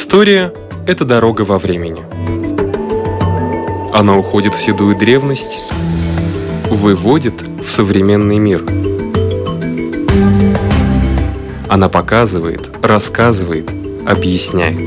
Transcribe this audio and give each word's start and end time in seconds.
История– 0.00 0.54
это 0.86 1.04
дорога 1.04 1.42
во 1.42 1.58
времени. 1.58 2.04
Она 3.92 4.16
уходит 4.16 4.54
в 4.54 4.62
седую 4.62 4.96
древность, 4.96 5.72
выводит 6.70 7.34
в 7.42 7.68
современный 7.68 8.38
мир. 8.38 8.62
Она 11.68 11.88
показывает, 11.88 12.70
рассказывает, 12.80 13.70
объясняет. 14.06 14.78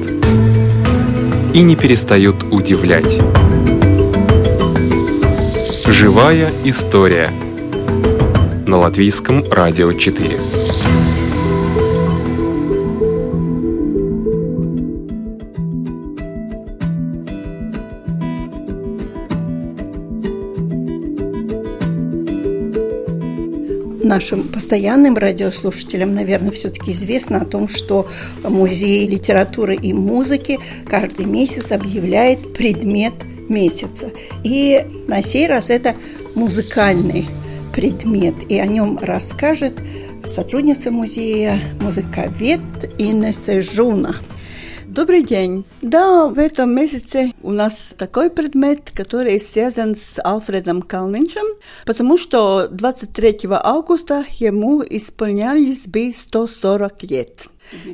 И 1.54 1.62
не 1.62 1.75
перестает 1.75 2.43
удивлять. 2.50 3.20
Живая 5.88 6.54
история 6.64 7.30
на 8.66 8.78
латвийском 8.78 9.43
радио 9.52 9.91
4. 9.91 11.01
Нашим 24.21 24.49
постоянным 24.49 25.17
радиослушателям, 25.17 26.13
наверное, 26.13 26.52
все-таки 26.52 26.91
известно 26.91 27.41
о 27.41 27.45
том, 27.45 27.67
что 27.67 28.07
Музей 28.43 29.07
литературы 29.07 29.73
и 29.73 29.93
музыки 29.93 30.59
каждый 30.85 31.25
месяц 31.25 31.71
объявляет 31.71 32.53
предмет 32.53 33.13
месяца. 33.49 34.12
И 34.43 34.85
на 35.07 35.23
сей 35.23 35.48
раз 35.48 35.71
это 35.71 35.95
музыкальный 36.35 37.26
предмет, 37.73 38.35
и 38.48 38.59
о 38.59 38.67
нем 38.67 38.99
расскажет 39.02 39.73
сотрудница 40.27 40.91
музея, 40.91 41.59
музыковед 41.81 42.62
Инесса 42.99 43.59
Жуна. 43.59 44.18
Добрый 44.91 45.23
день. 45.23 45.63
Да, 45.81 46.27
в 46.27 46.37
этом 46.37 46.75
месяце 46.75 47.31
у 47.43 47.51
нас 47.51 47.95
такой 47.97 48.29
предмет, 48.29 48.91
который 48.93 49.39
связан 49.39 49.95
с 49.95 50.20
Альфредом 50.21 50.81
Калнинчем, 50.81 51.45
потому 51.85 52.17
что 52.17 52.67
23 52.67 53.39
августа 53.51 54.25
ему 54.37 54.84
исполнялись 54.84 55.87
бы 55.87 56.12
140 56.13 57.03
лет. 57.03 57.47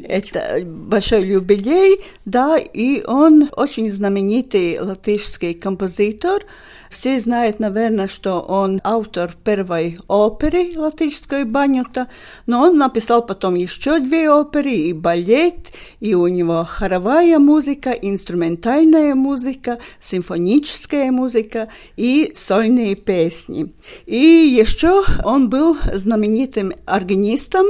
Это 0.08 0.66
большой 0.66 1.28
юбилей, 1.28 2.02
да, 2.26 2.58
и 2.58 3.04
он 3.06 3.48
очень 3.56 3.92
знаменитый 3.92 4.80
латышский 4.80 5.54
композитор– 5.54 6.42
все 6.90 7.20
знают, 7.20 7.60
наверное, 7.60 8.08
что 8.08 8.42
он 8.42 8.80
автор 8.84 9.36
первой 9.44 9.98
оперы 10.08 10.72
латышской 10.76 11.44
«Банюта», 11.46 12.08
но 12.46 12.64
он 12.64 12.78
написал 12.78 13.26
потом 13.26 13.56
еще 13.56 14.00
две 14.00 14.30
оперы, 14.30 14.74
и 14.74 14.94
балет, 14.94 15.74
и 16.00 16.16
у 16.16 16.28
него 16.28 16.66
хоровая 16.68 17.40
музыка, 17.40 17.92
инструментальная 17.92 19.16
музыка, 19.16 19.80
симфоническая 20.00 21.12
музыка 21.12 21.70
и 21.96 22.32
сольные 22.36 22.96
песни. 22.96 23.74
И 24.06 24.16
еще 24.16 25.04
он 25.24 25.50
был 25.50 25.78
знаменитым 25.94 26.74
органистом, 26.86 27.66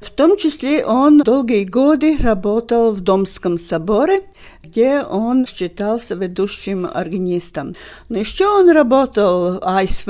в 0.00 0.10
том 0.10 0.36
числе 0.36 0.84
он 0.84 1.18
долгие 1.18 1.64
годы 1.64 2.16
работал 2.18 2.92
в 2.92 3.00
Домском 3.00 3.58
соборе, 3.58 4.22
где 4.62 5.02
он 5.02 5.46
считался 5.46 6.14
ведущим 6.14 6.88
органистом. 6.92 7.74
Но 8.08 8.18
еще 8.18 8.46
он 8.46 8.70
работал 8.70 9.54
в 9.54 9.60
АСВ, 9.62 10.08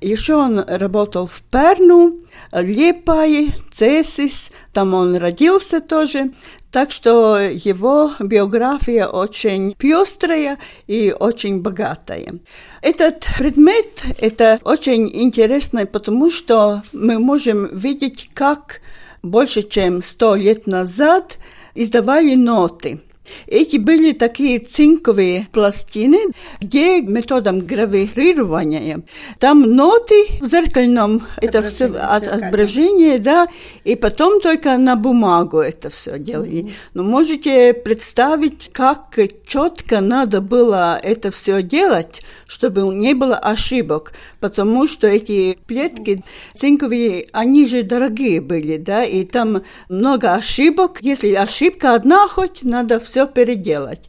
еще 0.00 0.34
он 0.34 0.60
работал 0.66 1.26
в 1.26 1.42
Перну, 1.50 2.20
Лепае, 2.52 3.48
Цесис, 3.70 4.50
там 4.72 4.94
он 4.94 5.16
родился 5.16 5.80
тоже. 5.80 6.32
Так 6.72 6.92
что 6.92 7.38
его 7.38 8.12
биография 8.20 9.06
очень 9.06 9.74
пестрая 9.74 10.56
и 10.86 11.14
очень 11.18 11.60
богатая. 11.60 12.34
Этот 12.80 13.26
предмет 13.36 14.04
это 14.18 14.60
очень 14.62 15.10
интересно, 15.12 15.84
потому 15.84 16.30
что 16.30 16.82
мы 16.92 17.18
можем 17.18 17.66
видеть, 17.76 18.30
как 18.34 18.80
больше 19.21 19.63
чем 19.63 20.01
сто 20.01 20.35
лет 20.35 20.67
назад 20.67 21.37
издавали 21.73 22.35
ноты. 22.35 23.01
Эти 23.46 23.76
были 23.76 24.12
такие 24.12 24.58
цинковые 24.58 25.48
пластины, 25.52 26.18
где 26.60 27.00
методом 27.00 27.60
гравирования, 27.60 29.02
там 29.38 29.62
ноты 29.62 30.26
в 30.40 30.46
зеркальном, 30.46 31.22
это 31.40 31.62
все 31.62 31.86
от, 31.86 32.26
отображение, 32.26 33.18
да, 33.18 33.48
и 33.84 33.96
потом 33.96 34.40
только 34.40 34.76
на 34.78 34.96
бумагу 34.96 35.58
это 35.58 35.90
все 35.90 36.18
делали. 36.18 36.64
Mm-hmm. 36.64 36.72
Но 36.94 37.02
можете 37.02 37.74
представить, 37.74 38.70
как 38.72 39.18
четко 39.46 40.00
надо 40.00 40.40
было 40.40 40.98
это 41.02 41.30
все 41.30 41.62
делать, 41.62 42.22
чтобы 42.46 42.82
не 42.94 43.14
было 43.14 43.36
ошибок, 43.36 44.12
потому 44.40 44.86
что 44.86 45.06
эти 45.06 45.58
плетки 45.66 46.22
цинковые, 46.54 47.26
они 47.32 47.66
же 47.66 47.82
дорогие 47.82 48.40
были, 48.40 48.76
да, 48.76 49.04
и 49.04 49.24
там 49.24 49.62
много 49.88 50.34
ошибок. 50.34 50.98
Если 51.00 51.32
ошибка 51.32 51.94
одна 51.94 52.28
хоть, 52.28 52.62
надо 52.62 53.00
все 53.00 53.19
переделать 53.26 54.08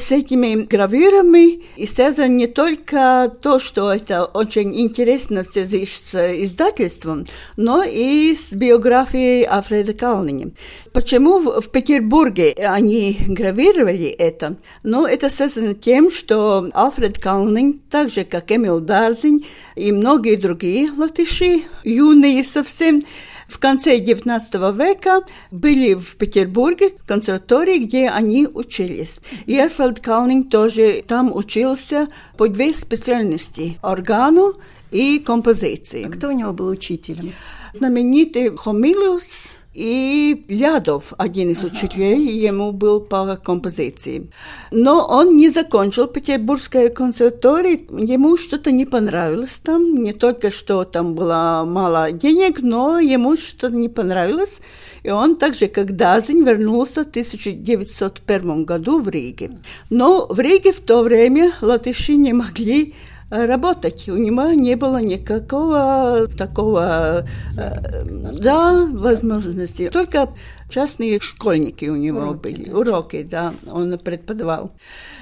с 0.00 0.12
этими 0.12 0.62
гравюрами 0.62 1.62
связано 1.86 2.28
не 2.28 2.46
только 2.46 3.32
то, 3.42 3.58
что 3.58 3.92
это 3.92 4.24
очень 4.24 4.78
интересно 4.80 5.44
в 5.44 5.48
связи 5.48 5.84
с 5.84 6.14
издательством, 6.42 7.26
но 7.56 7.82
и 7.82 8.34
с 8.34 8.52
биографией 8.52 9.44
Альфреда 9.44 9.92
Калнини. 9.92 10.54
Почему 10.92 11.38
в, 11.38 11.68
Петербурге 11.68 12.54
они 12.58 13.18
гравировали 13.28 14.06
это? 14.06 14.56
Ну, 14.82 15.06
это 15.06 15.28
связано 15.30 15.74
тем, 15.74 16.10
что 16.10 16.70
Альфред 16.74 17.18
Калнин, 17.18 17.80
так 17.90 18.08
же 18.08 18.24
как 18.24 18.50
Эмил 18.50 18.80
Дарзин 18.80 19.44
и 19.76 19.92
многие 19.92 20.36
другие 20.36 20.90
латыши, 20.96 21.62
юные 21.84 22.44
совсем, 22.44 23.02
в 23.50 23.58
конце 23.58 23.98
XIX 23.98 24.40
века 24.76 25.22
были 25.50 25.94
в 25.94 26.16
Петербурге, 26.16 26.90
консерватории, 27.06 27.78
где 27.78 28.08
они 28.08 28.46
учились. 28.46 29.20
И 29.46 29.56
Эрфельд 29.56 29.98
Калнинг 30.00 30.50
тоже 30.50 31.02
там 31.06 31.34
учился 31.34 32.08
по 32.36 32.46
две 32.46 32.72
специальности– 32.72 33.78
органу 33.82 34.54
и 34.92 35.18
композиции. 35.18 36.04
А 36.04 36.10
кто 36.10 36.28
у 36.28 36.32
него 36.32 36.52
был 36.52 36.68
учителем? 36.68 37.32
Знаменитый 37.74 38.56
Хомилус– 38.56 39.56
и 39.72 40.44
Лядов, 40.48 41.12
один 41.16 41.50
из 41.50 41.62
учителей, 41.62 42.18
ему 42.46 42.72
был 42.72 43.00
по 43.00 43.36
композиции. 43.36 44.30
Но 44.72 45.06
он 45.06 45.36
не 45.36 45.48
закончил 45.48 46.08
Петербургское 46.08 46.88
консерваторию, 46.88 47.86
ему 47.90 48.36
что-то 48.36 48.72
не 48.72 48.84
понравилось 48.84 49.60
там, 49.60 50.02
не 50.02 50.12
только 50.12 50.50
что 50.50 50.84
там 50.84 51.14
было 51.14 51.64
мало 51.66 52.10
денег, 52.10 52.60
но 52.62 52.98
ему 52.98 53.36
что-то 53.36 53.70
не 53.76 53.88
понравилось, 53.88 54.60
и 55.04 55.10
он 55.10 55.36
так 55.36 55.54
же, 55.54 55.68
как 55.68 55.96
Дазин, 55.96 56.44
вернулся 56.44 57.04
в 57.04 57.08
1901 57.08 58.64
году 58.64 58.98
в 58.98 59.08
Риге. 59.08 59.58
Но 59.88 60.26
в 60.28 60.40
Риге 60.40 60.72
в 60.72 60.80
то 60.80 61.02
время 61.02 61.52
латыши 61.60 62.16
не 62.16 62.32
могли 62.32 62.94
работать. 63.30 64.08
У 64.08 64.16
него 64.16 64.48
не 64.50 64.74
было 64.76 65.00
никакого 65.00 66.28
такого, 66.36 67.24
э, 67.56 68.04
да, 68.34 68.86
возможности. 68.92 69.88
Только 69.88 70.30
частные 70.70 71.20
школьники 71.20 71.86
у 71.86 71.96
него 71.96 72.20
уроки, 72.20 72.42
были, 72.42 72.64
да. 72.64 72.76
уроки, 72.76 73.22
да, 73.22 73.54
он 73.70 73.98
преподавал. 73.98 74.72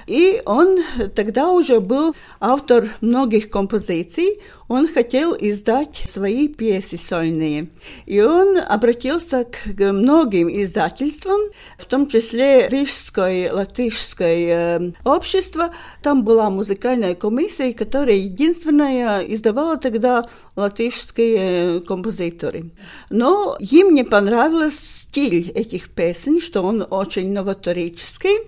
И 0.07 0.41
он 0.47 0.79
тогда 1.15 1.51
уже 1.51 1.81
был 1.81 2.15
автор 2.41 2.89
многих 3.01 3.51
композиций, 3.51 4.41
он 4.69 4.87
хотел 4.87 5.35
издать 5.39 6.03
свои 6.07 6.49
пьесы 6.49 6.97
сольные. 6.97 7.71
И 8.07 8.21
он 8.21 8.59
обратился 8.59 9.45
к 9.45 9.93
многим 9.93 10.49
издательствам, 10.49 11.41
в 11.79 11.87
том 11.87 12.07
числе 12.07 12.69
Рижское 12.69 13.53
латышское 13.53 14.79
э, 14.79 14.93
общество. 15.05 15.73
Там 16.03 16.23
была 16.23 16.51
музыкальная 16.51 17.15
комиссия, 17.15 17.73
которая 17.73 18.17
единственная 18.17 19.21
издавала 19.21 19.77
тогда 19.77 20.25
латышские 20.59 21.81
композиторы. 21.81 22.71
Но 23.11 23.57
им 23.61 23.95
не 23.95 24.03
понравился 24.03 24.77
стиль 24.77 25.51
этих 25.51 25.89
песен, 25.91 26.41
что 26.41 26.63
он 26.63 26.87
очень 26.91 27.33
новаторический. 27.33 28.39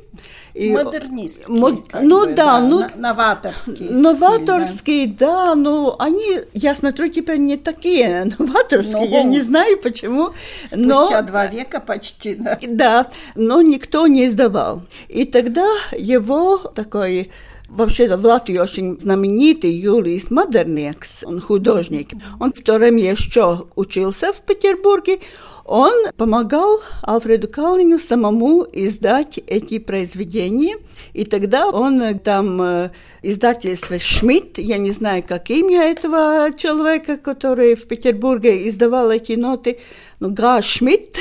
И 0.52 0.72
Модернистский. 0.72 1.54
Мод, 1.54 1.84
ну 2.02 2.26
бы, 2.26 2.34
да, 2.34 2.60
ну 2.60 2.84
новаторский. 2.96 3.88
Новаторский, 3.88 5.04
стиль, 5.04 5.16
да. 5.16 5.26
да, 5.26 5.54
но 5.54 5.96
они, 6.00 6.40
я 6.52 6.74
смотрю, 6.74 7.08
теперь 7.08 7.38
не 7.38 7.56
такие 7.56 8.24
новаторские, 8.38 8.98
ну, 8.98 9.08
я 9.08 9.22
не 9.22 9.40
знаю 9.40 9.78
почему. 9.78 10.32
Спустя 10.64 10.76
но, 10.76 11.22
два 11.22 11.46
века 11.46 11.78
почти. 11.80 12.34
Да. 12.34 12.58
да, 12.60 13.10
но 13.36 13.62
никто 13.62 14.08
не 14.08 14.26
издавал. 14.26 14.82
И 15.08 15.24
тогда 15.24 15.66
его 15.92 16.58
такой 16.58 17.30
Вообще 17.70 18.16
в 18.16 18.26
Латвии 18.26 18.58
очень 18.58 18.98
знаменитый 18.98 19.70
Юлис 19.70 20.32
Модернекс, 20.32 21.22
он 21.24 21.40
художник. 21.40 22.08
Он 22.40 22.52
в 22.52 22.62
то 22.62 22.74
время 22.74 23.12
еще 23.12 23.66
учился 23.76 24.32
в 24.32 24.40
Петербурге. 24.40 25.20
Он 25.64 25.92
помогал 26.16 26.80
Альфреду 27.06 27.46
Калнину 27.46 28.00
самому 28.00 28.66
издать 28.72 29.38
эти 29.46 29.78
произведения. 29.78 30.78
И 31.12 31.24
тогда 31.24 31.68
он 31.68 32.18
там 32.18 32.60
э, 32.60 32.90
издательство 33.22 34.00
Шмидт, 34.00 34.58
я 34.58 34.76
не 34.76 34.90
знаю, 34.90 35.22
как 35.26 35.48
имя 35.50 35.82
этого 35.82 36.50
человека, 36.56 37.18
который 37.18 37.76
в 37.76 37.86
Петербурге 37.86 38.68
издавал 38.68 39.12
эти 39.12 39.34
ноты, 39.34 39.78
ну, 40.20 40.30
Га 40.30 40.60
Шмидт 40.60 41.18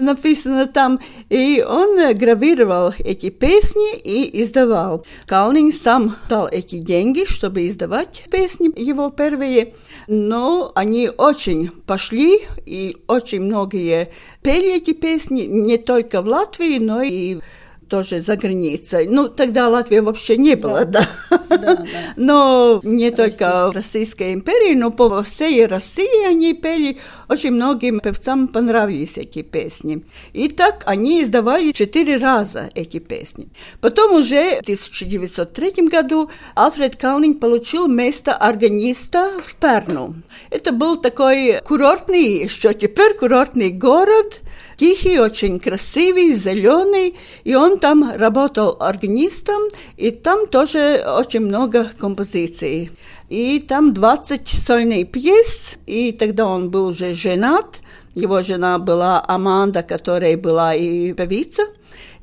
написано 0.00 0.66
там, 0.66 1.00
и 1.28 1.64
он 1.68 2.14
гравировал 2.14 2.94
эти 2.98 3.30
песни 3.30 3.96
и 3.96 4.42
издавал. 4.42 5.04
Калнин 5.26 5.72
сам 5.72 6.16
дал 6.28 6.46
эти 6.46 6.78
деньги, 6.78 7.24
чтобы 7.24 7.66
издавать 7.66 8.24
песни 8.30 8.70
его 8.76 9.10
первые, 9.10 9.74
но 10.06 10.70
они 10.76 11.10
очень 11.16 11.70
пошли, 11.70 12.42
и 12.64 12.96
очень 13.08 13.42
многие 13.42 14.12
пели 14.40 14.76
эти 14.76 14.92
песни 14.92 15.42
не 15.42 15.76
только 15.76 16.22
в 16.22 16.28
Латвии, 16.28 16.78
но 16.78 17.02
и 17.02 17.40
тоже 17.88 18.20
за 18.20 18.36
границей. 18.36 19.06
Ну, 19.06 19.28
тогда 19.28 19.68
Латвии 19.68 19.98
вообще 20.00 20.36
не 20.36 20.56
было, 20.56 20.84
да. 20.84 21.08
да. 21.30 21.38
да, 21.48 21.56
да. 21.58 21.86
Но 22.16 22.80
не 22.82 23.10
только 23.10 23.68
в 23.68 23.74
Российской 23.74 24.32
империи, 24.32 24.74
но 24.74 24.90
по 24.90 25.22
всей 25.22 25.66
России 25.66 26.26
они 26.26 26.54
пели. 26.54 26.98
Очень 27.28 27.52
многим 27.52 28.00
певцам 28.00 28.48
понравились 28.48 29.18
эти 29.18 29.42
песни. 29.42 30.04
И 30.32 30.48
так 30.48 30.82
они 30.86 31.22
издавали 31.22 31.72
четыре 31.72 32.16
раза 32.16 32.70
эти 32.74 32.98
песни. 32.98 33.48
Потом 33.80 34.14
уже 34.14 34.56
в 34.56 34.60
1903 34.60 35.88
году 35.88 36.30
Альфред 36.54 36.96
Калнин 36.96 37.34
получил 37.34 37.86
место 37.86 38.34
органиста 38.34 39.30
в 39.42 39.54
Перну. 39.56 40.14
Это 40.50 40.72
был 40.72 40.96
такой 40.96 41.60
курортный, 41.64 42.42
еще 42.44 42.74
теперь 42.74 43.14
курортный 43.14 43.70
город, 43.70 44.40
тихий, 44.76 45.18
очень 45.18 45.58
красивый, 45.58 46.32
зеленый, 46.32 47.14
и 47.44 47.54
он 47.54 47.78
там 47.78 48.12
работал 48.16 48.76
органистом, 48.80 49.62
и 49.96 50.10
там 50.10 50.46
тоже 50.46 51.04
очень 51.06 51.40
много 51.40 51.86
композиций. 51.98 52.90
И 53.28 53.58
там 53.58 53.92
20 53.92 54.48
сольных 54.48 55.10
пьес, 55.10 55.78
и 55.86 56.12
тогда 56.12 56.46
он 56.46 56.70
был 56.70 56.86
уже 56.86 57.14
женат, 57.14 57.80
его 58.14 58.42
жена 58.42 58.78
была 58.78 59.24
Аманда, 59.26 59.82
которая 59.82 60.36
была 60.36 60.74
и 60.74 61.12
певица– 61.12 61.62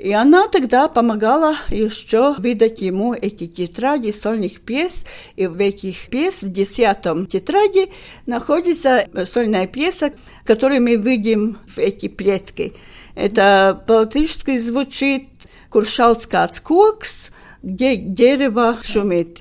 и 0.03 0.11
она 0.11 0.49
тогда 0.49 0.89
помогала 0.89 1.55
еще 1.69 2.33
выдать 2.37 2.81
ему 2.81 3.13
эти 3.13 3.47
тетради 3.47 4.11
сольных 4.11 4.59
пьес. 4.59 5.05
И 5.37 5.47
в 5.47 5.57
этих 5.61 6.09
пьес, 6.09 6.43
в 6.43 6.51
десятом 6.51 7.25
тетради, 7.25 7.89
находится 8.25 9.07
сольная 9.23 9.65
пьеса, 9.65 10.11
которую 10.43 10.81
мы 10.81 10.97
видим 10.97 11.57
в 11.65 11.77
эти 11.77 12.09
плетки. 12.09 12.73
Это 13.15 13.81
по-латышски 13.87 14.57
звучит 14.57 15.29
«Куршалскац 15.69 16.59
кокс», 16.59 17.31
где 17.61 17.95
дерево 17.95 18.77
шумит. 18.83 19.39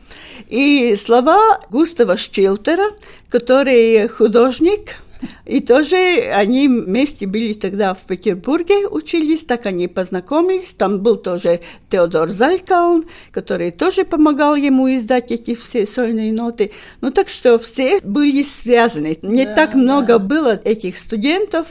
И 0.48 0.94
слова 0.94 1.60
Густава 1.70 2.16
Шчилтера, 2.16 2.90
который 3.28 4.06
художник, 4.06 5.01
и 5.46 5.60
тоже 5.60 5.96
они 6.34 6.68
вместе 6.68 7.26
были 7.26 7.52
тогда 7.52 7.94
в 7.94 8.02
Петербурге, 8.02 8.86
учились, 8.88 9.44
так 9.44 9.66
они 9.66 9.88
познакомились. 9.88 10.74
Там 10.74 11.00
был 11.00 11.16
тоже 11.16 11.60
Теодор 11.88 12.28
Залькаун, 12.28 13.04
который 13.30 13.70
тоже 13.70 14.04
помогал 14.04 14.54
ему 14.54 14.92
издать 14.94 15.30
эти 15.30 15.54
все 15.54 15.86
сольные 15.86 16.32
ноты. 16.32 16.72
Ну, 17.00 17.10
так 17.10 17.28
что 17.28 17.58
все 17.58 18.00
были 18.02 18.42
связаны. 18.42 19.18
Не 19.22 19.44
да, 19.44 19.54
так 19.54 19.74
много 19.74 20.14
да. 20.14 20.18
было 20.18 20.60
этих 20.64 20.98
студентов 20.98 21.66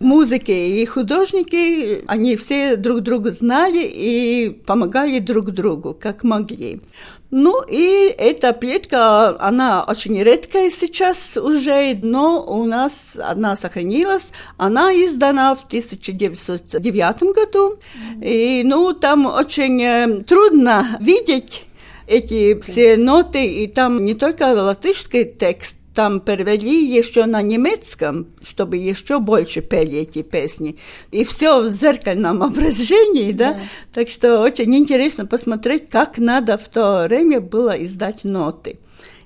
музыки 0.00 0.50
и 0.50 0.84
художники. 0.86 2.04
Они 2.06 2.36
все 2.36 2.76
друг 2.76 3.00
друга 3.00 3.30
знали 3.30 3.82
и 3.82 4.50
помогали 4.66 5.18
друг 5.18 5.50
другу, 5.50 5.96
как 5.98 6.24
могли. 6.24 6.80
Ну 7.30 7.62
и 7.68 8.14
эта 8.16 8.54
плитка, 8.54 9.38
она 9.40 9.84
очень 9.84 10.22
редкая 10.22 10.70
сейчас 10.70 11.36
уже, 11.36 11.98
но 12.02 12.42
у 12.42 12.64
нас 12.64 13.18
она 13.22 13.54
сохранилась. 13.54 14.32
Она 14.56 14.92
издана 14.92 15.54
в 15.54 15.64
1909 15.64 17.22
году. 17.34 17.78
И 18.22 18.62
ну 18.64 18.92
там 18.94 19.26
очень 19.26 19.82
э, 19.82 20.22
трудно 20.22 20.96
видеть 21.00 21.66
эти 22.08 22.58
все 22.60 22.96
ноты, 22.96 23.46
и 23.46 23.66
там 23.66 24.04
не 24.04 24.14
только 24.14 24.44
латышский 24.44 25.26
текст, 25.26 25.77
там 25.98 26.20
перевели 26.20 26.96
еще 26.96 27.26
на 27.26 27.42
немецком, 27.42 28.28
чтобы 28.40 28.76
еще 28.76 29.18
больше 29.18 29.62
пели 29.62 29.98
эти 29.98 30.22
песни. 30.22 30.78
И 31.10 31.24
все 31.24 31.60
в 31.60 31.66
зеркальном 31.66 32.40
ображении, 32.44 33.32
да? 33.32 33.54
да. 33.54 33.60
Так 33.92 34.08
что 34.08 34.38
очень 34.38 34.72
интересно 34.76 35.26
посмотреть, 35.26 35.88
как 35.88 36.18
надо 36.18 36.56
в 36.56 36.68
то 36.68 37.02
время 37.08 37.40
было 37.40 37.72
издать 37.82 38.22
ноты. 38.22 38.78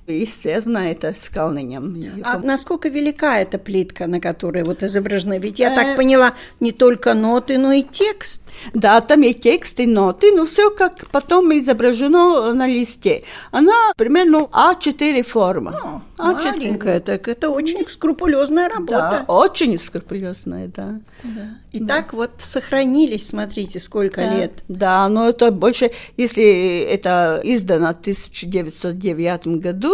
И 0.07 0.25
связано 0.25 0.79
это 0.79 1.13
с 1.13 1.29
Калнинем. 1.29 1.95
А 2.25 2.39
насколько 2.39 2.89
велика 2.89 3.39
эта 3.39 3.59
плитка, 3.59 4.07
на 4.07 4.19
которой 4.19 4.63
вот 4.63 4.83
изображены? 4.83 5.37
Ведь 5.39 5.59
я 5.59 5.73
так 5.75 5.87
э, 5.89 5.95
поняла, 5.95 6.33
не 6.59 6.71
только 6.71 7.13
ноты, 7.13 7.57
но 7.57 7.71
и 7.71 7.83
текст. 7.83 8.41
Да, 8.73 8.99
там 8.99 9.21
и 9.21 9.33
текст, 9.33 9.79
и 9.79 9.85
ноты, 9.85 10.33
но 10.35 10.43
все 10.43 10.71
как 10.71 11.07
потом 11.11 11.57
изображено 11.57 12.53
на 12.53 12.67
листе. 12.67 13.23
Она 13.51 13.93
примерно 13.95 14.49
А4 14.51 15.23
форма. 15.23 16.01
А, 16.23 16.33
А4. 16.33 16.51
Маленькая, 16.51 16.99
так 16.99 17.27
это 17.27 17.49
очень 17.49 17.87
скрупулезная 17.87 18.69
работа. 18.69 19.25
Да, 19.27 19.33
очень 19.33 19.77
скрупулезная, 19.77 20.67
да. 20.67 20.99
да. 21.23 21.57
И 21.73 21.79
да. 21.79 21.95
так 21.95 22.13
вот 22.13 22.31
сохранились, 22.37 23.27
смотрите, 23.27 23.79
сколько 23.79 24.21
да. 24.21 24.35
лет. 24.35 24.51
Да, 24.67 25.09
но 25.09 25.29
это 25.29 25.51
больше, 25.51 25.91
если 26.17 26.81
это 26.81 27.41
издано 27.43 27.87
в 27.87 27.99
1909 27.99 29.47
году, 29.59 29.93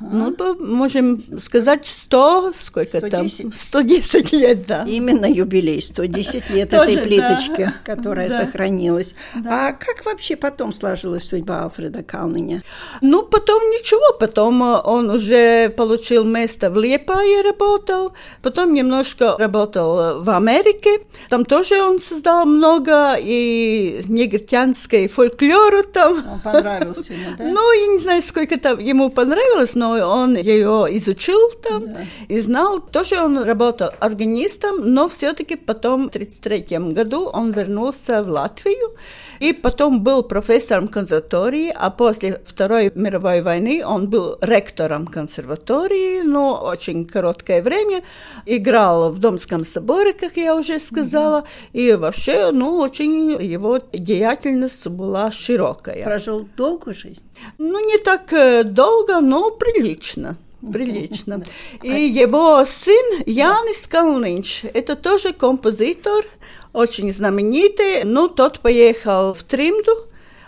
ага. 0.00 0.34
ну, 0.38 0.56
можем 0.58 1.38
сказать 1.38 1.86
100, 1.86 2.52
сколько 2.56 2.98
110. 2.98 3.42
там? 3.42 3.52
110 3.52 4.32
лет, 4.32 4.66
да. 4.66 4.84
Именно 4.86 5.26
юбилей, 5.26 5.80
110 5.80 6.50
лет 6.50 6.72
этой 6.72 6.98
плиточки, 6.98 7.72
которая 7.84 8.28
сохранилась. 8.28 9.14
А 9.46 9.72
как 9.72 10.04
вообще 10.04 10.36
потом 10.36 10.72
сложилась 10.72 11.28
судьба 11.28 11.62
Алфреда 11.62 12.02
Калниня? 12.02 12.62
Ну, 13.00 13.22
потом 13.22 13.62
ничего, 13.70 14.18
потом 14.18 14.62
он 14.62 15.10
уже 15.10 15.69
получил 15.70 16.24
место 16.24 16.70
в 16.70 16.76
Лепае, 16.76 17.42
работал, 17.42 18.12
потом 18.42 18.74
немножко 18.74 19.36
работал 19.38 20.22
в 20.22 20.30
Америке, 20.30 21.00
там 21.28 21.44
тоже 21.44 21.82
он 21.82 21.98
создал 21.98 22.46
много 22.46 23.16
и 23.18 24.02
негритянской 24.08 25.08
фольклора 25.08 25.82
там. 25.82 26.12
Он 26.32 26.40
понравился 26.40 27.12
ему, 27.12 27.36
да? 27.38 27.44
Ну, 27.50 27.72
я 27.72 27.86
не 27.92 27.98
знаю, 27.98 28.22
сколько 28.22 28.58
там 28.58 28.78
ему 28.78 29.10
понравилось, 29.10 29.74
но 29.74 29.90
он 29.90 30.36
ее 30.36 30.86
изучил 30.90 31.50
там 31.62 31.86
да. 31.86 32.00
и 32.28 32.40
знал. 32.40 32.80
Тоже 32.80 33.20
он 33.20 33.42
работал 33.42 33.90
органистом, 34.00 34.94
но 34.94 35.08
все-таки 35.08 35.56
потом 35.56 36.04
в 36.04 36.14
1933 36.14 36.78
году 36.92 37.26
он 37.26 37.52
вернулся 37.52 38.22
в 38.22 38.28
Латвию. 38.28 38.94
И 39.40 39.54
потом 39.54 40.02
был 40.02 40.22
профессором 40.22 40.86
консерватории, 40.86 41.72
а 41.74 41.90
после 41.90 42.42
Второй 42.44 42.92
мировой 42.94 43.40
войны 43.40 43.82
он 43.84 44.10
был 44.10 44.36
ректором 44.42 45.06
консерватории, 45.06 46.20
но 46.22 46.62
очень 46.62 47.06
короткое 47.06 47.62
время. 47.62 48.02
Играл 48.44 49.10
в 49.10 49.18
Домском 49.18 49.64
соборе, 49.64 50.12
как 50.12 50.36
я 50.36 50.54
уже 50.54 50.78
сказала, 50.78 51.40
mm-hmm. 51.40 51.80
и 51.80 51.94
вообще, 51.94 52.50
ну, 52.52 52.78
очень 52.78 53.42
его 53.42 53.78
деятельность 53.92 54.86
была 54.88 55.30
широкая. 55.30 56.04
Прожил 56.04 56.46
долгую 56.56 56.94
жизнь? 56.94 57.24
Ну, 57.56 57.86
не 57.86 57.96
так 57.96 58.32
э, 58.34 58.62
долго, 58.62 59.20
но 59.20 59.50
прилично 59.50 60.36
прилично. 60.60 61.42
И 61.82 61.90
его 61.90 62.64
сын 62.64 63.22
Янис 63.26 63.86
Калнинч, 63.86 64.64
это 64.74 64.96
тоже 64.96 65.32
композитор, 65.32 66.24
очень 66.72 67.12
знаменитый. 67.12 68.04
Ну, 68.04 68.28
тот 68.28 68.60
поехал 68.60 69.34
в 69.34 69.42
Тримду, 69.42 69.92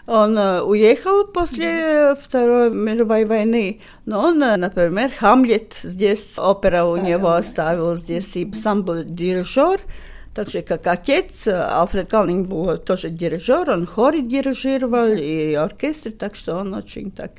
он 0.06 0.36
э, 0.36 0.62
уехал 0.62 1.26
после 1.26 2.16
Второй 2.20 2.70
мировой 2.70 3.24
войны, 3.24 3.80
но 4.04 4.26
он, 4.26 4.42
э, 4.42 4.56
например, 4.56 5.12
Хамлет 5.16 5.74
здесь, 5.74 6.38
опера 6.38 6.82
Ставил, 6.82 6.92
у 6.92 6.96
него 6.96 7.30
оставил 7.30 7.94
здесь, 7.94 8.36
и 8.36 8.52
сам 8.52 8.82
был 8.82 9.04
дирижер. 9.04 9.80
Так 10.34 10.48
же, 10.48 10.62
как 10.62 10.86
отец, 10.86 11.46
Альфред 11.46 12.10
Калнинг 12.10 12.48
был 12.48 12.78
тоже 12.78 13.10
дирижер, 13.10 13.68
он 13.68 13.84
хоре 13.84 14.22
дирижировал 14.22 15.12
и 15.12 15.52
оркестр, 15.52 16.12
так 16.12 16.36
что 16.36 16.56
он 16.56 16.72
очень 16.72 17.10
так 17.10 17.32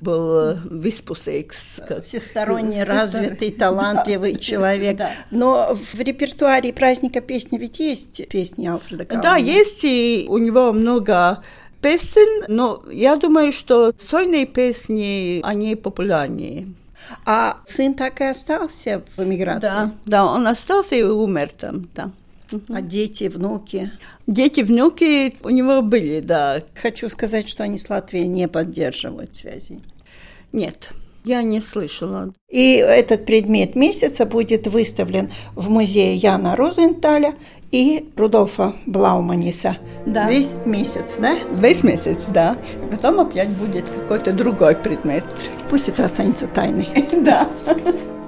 был 0.00 0.56
виспусейкс. 0.70 1.80
Всесторонне 2.06 2.84
развитый, 2.84 3.50
талантливый 3.50 4.36
человек. 4.40 5.00
Но 5.30 5.74
в 5.74 6.00
репертуаре 6.00 6.72
праздника 6.72 7.20
песни 7.20 7.58
ведь 7.58 7.78
есть 7.78 8.26
песни 8.28 8.66
Альфреда 8.66 9.04
Калнинга? 9.04 9.28
Да, 9.28 9.36
есть, 9.36 9.84
и 9.84 10.24
у 10.26 10.38
него 10.38 10.72
много 10.72 11.42
песен, 11.82 12.44
но 12.48 12.82
я 12.90 13.16
думаю, 13.16 13.52
что 13.52 13.92
сольные 13.98 14.46
песни, 14.46 15.40
они 15.42 15.76
популярнее. 15.76 16.68
А 17.26 17.58
сын 17.64 17.94
так 17.94 18.20
и 18.20 18.24
остался 18.24 19.02
в 19.16 19.22
эмиграции? 19.22 19.60
Да, 19.60 19.92
да, 20.06 20.24
он 20.24 20.46
остался 20.46 20.94
и 20.94 21.02
умер 21.02 21.50
там, 21.58 21.88
да. 21.94 22.10
А 22.68 22.80
дети, 22.80 23.24
внуки? 23.24 23.90
Дети, 24.26 24.60
внуки 24.60 25.36
у 25.42 25.50
него 25.50 25.82
были, 25.82 26.20
да. 26.20 26.62
Хочу 26.74 27.08
сказать, 27.08 27.48
что 27.48 27.62
они 27.62 27.78
с 27.78 27.88
Латвией 27.88 28.26
не 28.26 28.48
поддерживают 28.48 29.34
связи. 29.34 29.80
Нет, 30.52 30.92
я 31.24 31.42
не 31.42 31.60
слышала. 31.60 32.32
И 32.48 32.74
этот 32.74 33.26
предмет 33.26 33.76
месяца 33.76 34.26
будет 34.26 34.66
выставлен 34.66 35.30
в 35.54 35.68
музее 35.68 36.16
Яна 36.16 36.56
Розенталя 36.56 37.34
и 37.70 38.10
Рудольфа 38.16 38.74
Блауманиса. 38.86 39.76
Да. 40.06 40.28
Весь 40.28 40.56
месяц, 40.64 41.18
да? 41.20 41.38
Весь 41.52 41.84
месяц, 41.84 42.26
да. 42.28 42.56
Потом 42.90 43.20
опять 43.20 43.50
будет 43.50 43.88
какой-то 43.88 44.32
другой 44.32 44.74
предмет. 44.76 45.24
Пусть 45.68 45.88
это 45.88 46.04
останется 46.04 46.46
тайной. 46.46 46.88
Да. 47.20 47.48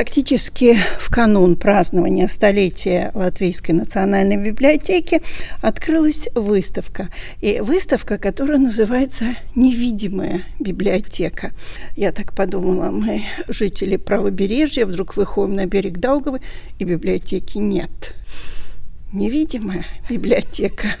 Практически 0.00 0.78
в 0.98 1.10
канун 1.10 1.56
празднования 1.56 2.26
столетия 2.26 3.10
Латвийской 3.12 3.72
национальной 3.72 4.38
библиотеки 4.38 5.20
открылась 5.60 6.26
выставка. 6.34 7.10
И 7.42 7.60
выставка, 7.60 8.16
которая 8.16 8.56
называется 8.56 9.26
«Невидимая 9.54 10.44
библиотека». 10.58 11.52
Я 11.96 12.12
так 12.12 12.34
подумала, 12.34 12.90
мы, 12.90 13.24
жители 13.46 13.98
правобережья, 13.98 14.86
вдруг 14.86 15.18
выходим 15.18 15.54
на 15.54 15.66
берег 15.66 15.98
Даугавы, 15.98 16.40
и 16.78 16.84
библиотеки 16.84 17.58
нет. 17.58 18.14
Невидимая 19.12 19.84
библиотека. 20.08 20.96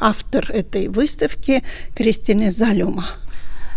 Автор 0.00 0.48
этой 0.52 0.86
выставки 0.86 1.64
Кристина 1.96 2.52
Залюма. 2.52 3.16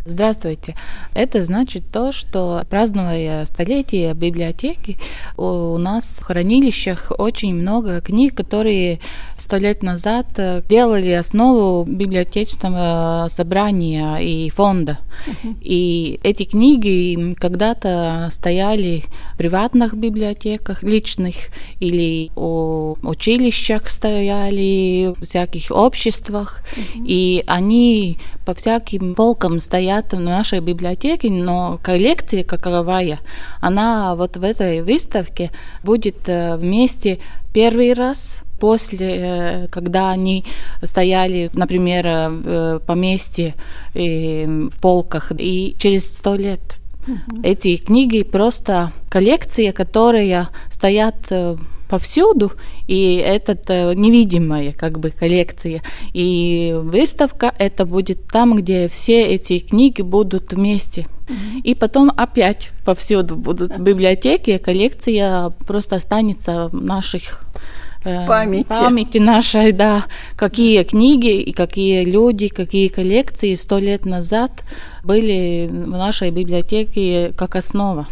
Здравствуйте. 0.08 0.74
Это 1.14 1.42
значит 1.42 1.84
то, 1.92 2.14
что 2.14 2.64
празднуя 2.70 3.44
столетие 3.44 4.14
библиотеки, 4.14 4.98
у 5.36 5.78
нас 5.78 6.20
в 6.20 6.24
хранилищах 6.24 7.12
очень 7.18 7.54
много 7.54 8.00
книг, 8.00 8.34
которые 8.34 9.02
сто 9.36 9.58
лет 9.58 9.84
назад 9.84 10.28
э, 10.38 10.62
делали 10.70 11.12
основу 11.12 11.84
библиотечного 11.84 13.28
собрания 13.30 14.18
и 14.20 14.50
фонда. 14.50 15.00
И 15.62 16.22
эти 16.24 16.44
книги 16.44 17.34
когда-то 17.34 18.30
стояли 18.32 19.04
в 19.34 19.38
приватных 19.38 19.94
библиотеках, 19.94 20.84
личных, 20.84 21.36
или 21.82 22.32
у 22.38 22.96
училищах 23.04 23.90
стояли, 23.90 25.14
в 25.18 25.26
всяких 25.26 25.72
обществах, 25.72 26.62
и 26.96 27.44
они 27.46 28.18
по 28.46 28.54
всяким 28.54 29.14
полкам 29.14 29.60
стояли 29.60 29.97
стоят 29.98 30.14
в 30.14 30.20
нашей 30.20 30.60
библиотеке, 30.60 31.30
но 31.30 31.80
коллекция 31.82 32.44
каковая, 32.44 33.20
она 33.62 34.16
вот 34.16 34.38
в 34.38 34.44
этой 34.44 34.82
выставке 34.82 35.52
будет 35.84 36.28
э, 36.28 36.58
вместе 36.58 37.20
первый 37.54 37.94
раз 37.94 38.44
после, 38.60 39.08
э, 39.08 39.68
когда 39.72 40.12
они 40.12 40.44
стояли, 40.84 41.50
например, 41.54 42.06
э, 42.06 42.30
в 42.30 42.80
поместье 42.86 43.54
в 43.94 44.80
полках, 44.82 45.32
и 45.38 45.76
через 45.80 46.06
сто 46.18 46.36
лет. 46.36 46.60
Эти 47.44 47.78
книги 47.78 48.24
просто 48.24 48.92
коллекция, 49.10 49.72
которые 49.72 50.48
стоят 50.70 51.16
повсюду, 51.90 52.52
и 52.88 53.16
это 53.16 53.58
э, 53.68 53.94
невидимая 53.94 54.74
как 54.74 55.00
бы 55.00 55.10
коллекция. 55.10 55.82
И 56.14 56.74
выставка 56.76 57.54
это 57.58 57.86
будет 57.86 58.26
там, 58.28 58.56
где 58.56 58.88
все 58.88 59.24
эти 59.24 59.60
книги 59.60 60.02
будут 60.02 60.54
вместе. 60.54 61.08
И 61.64 61.76
потом 61.76 62.10
опять 62.16 62.70
повсюду 62.86 63.36
будут 63.36 63.78
библиотеки, 63.80 64.58
коллекция 64.60 65.50
просто 65.66 65.98
останется 65.98 66.70
наших 66.72 67.44
Э, 68.08 68.26
памяти. 68.26 68.68
памяти 68.70 69.18
нашей, 69.18 69.72
да, 69.74 70.06
какие 70.38 70.84
книги 70.84 71.42
и 71.42 71.52
какие 71.52 72.06
люди, 72.06 72.48
какие 72.48 72.88
коллекции 72.88 73.56
сто 73.56 73.80
лет 73.80 74.06
назад 74.06 74.64
были 75.08 75.68
в 75.70 75.98
нашей 75.98 76.32
библиотеке 76.32 77.34
как 77.36 77.56
основа. 77.56 78.08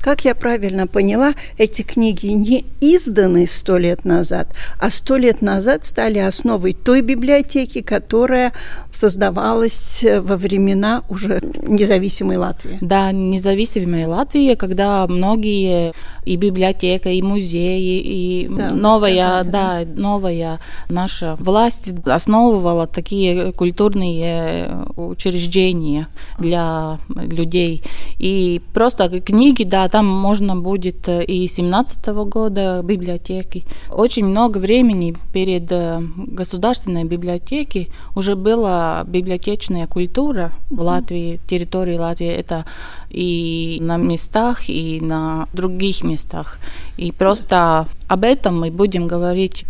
Как 0.00 0.24
я 0.24 0.34
правильно 0.34 0.86
поняла, 0.86 1.34
эти 1.58 1.82
книги 1.82 2.28
не 2.28 2.64
изданы 2.80 3.46
сто 3.46 3.76
лет 3.76 4.04
назад, 4.04 4.48
а 4.80 4.90
сто 4.90 5.16
лет 5.16 5.42
назад 5.42 5.84
стали 5.84 6.18
основой 6.18 6.72
той 6.72 7.02
библиотеки, 7.02 7.82
которая 7.82 8.52
создавалась 8.90 10.02
во 10.02 10.36
времена 10.36 11.02
уже 11.10 11.40
независимой 11.68 12.38
Латвии. 12.38 12.78
Да, 12.80 13.12
независимой 13.12 14.06
Латвии, 14.06 14.54
когда 14.54 15.06
многие 15.06 15.92
и 16.24 16.36
библиотека, 16.36 17.10
и 17.10 17.20
музеи, 17.20 18.00
и 18.00 18.48
да, 18.50 18.70
новая, 18.70 19.44
да, 19.44 19.82
новая 19.94 20.58
наша 20.88 21.36
власть 21.38 21.90
основывала 22.06 22.86
такие 22.86 23.52
культурные 23.52 24.86
учреждения 24.96 26.08
для 26.38 26.98
людей. 27.14 27.82
И 28.18 28.60
просто 28.72 29.20
книги, 29.20 29.64
да, 29.64 29.88
там 29.88 30.06
можно 30.06 30.56
будет 30.56 31.08
и 31.08 31.46
17 31.46 32.08
-го 32.08 32.24
года 32.24 32.82
библиотеки. 32.82 33.64
Очень 33.90 34.26
много 34.26 34.58
времени 34.58 35.16
перед 35.32 35.72
э, 35.72 36.00
государственной 36.16 37.04
библиотекой 37.04 37.88
уже 38.16 38.34
была 38.36 39.04
библиотечная 39.06 39.86
культура 39.86 40.52
в 40.70 40.80
Латвии, 40.80 41.40
территории 41.46 41.98
Латвии. 41.98 42.28
Это 42.28 42.64
и 43.10 43.78
на 43.80 43.96
местах, 43.96 44.68
и 44.68 45.00
на 45.00 45.46
других 45.52 46.04
местах. 46.04 46.58
И 46.96 47.12
просто 47.12 47.86
об 48.08 48.24
этом 48.24 48.60
мы 48.60 48.70
будем 48.70 49.06
говорить 49.06 49.64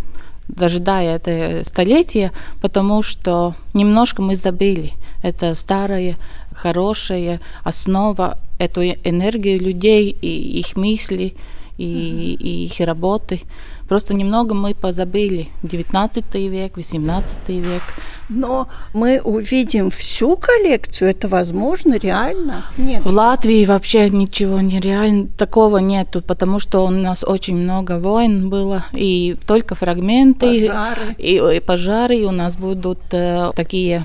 дожидая 0.49 1.17
это 1.17 1.65
столетие, 1.65 2.33
потому 2.61 3.03
что 3.03 3.55
немножко 3.73 4.23
мы 4.23 4.37
забыли. 4.37 4.93
Это 5.25 5.54
старая, 5.54 6.19
хорошая 6.54 7.40
основа, 7.62 8.37
эту 8.59 8.83
энергию 8.83 9.59
людей 9.59 10.11
и 10.11 10.59
их 10.59 10.76
мысли, 10.76 11.35
и, 11.78 12.37
и 12.38 12.66
их 12.66 12.87
работы. 12.87 13.40
Просто 13.88 14.12
немного 14.12 14.54
мы 14.54 14.75
позабыли. 14.75 15.49
19 15.62 16.35
век, 16.35 16.76
18 16.76 17.49
век. 17.49 17.83
Но 18.28 18.69
мы 18.93 19.19
увидим 19.25 19.90
всю 19.90 20.37
коллекцию, 20.37 21.11
это 21.11 21.26
возможно, 21.26 21.99
реально? 21.99 22.62
Нет. 22.76 23.02
В 23.02 23.11
Латвии 23.11 23.64
вообще 23.64 24.11
ничего 24.11 24.61
нереально 24.61 25.28
такого 25.38 25.78
нету, 25.78 26.21
потому 26.21 26.59
что 26.59 26.85
у 26.85 26.90
нас 26.90 27.25
очень 27.25 27.57
много 27.57 27.99
войн 27.99 28.50
было, 28.50 28.85
и 28.93 29.37
только 29.47 29.75
фрагменты. 29.75 30.66
Пожары. 30.66 31.14
И, 31.16 31.37
и 31.57 31.61
пожары, 31.61 32.16
и 32.19 32.25
у 32.25 32.31
нас 32.31 32.59
будут 32.59 33.00
э, 33.12 33.52
такие 33.57 34.04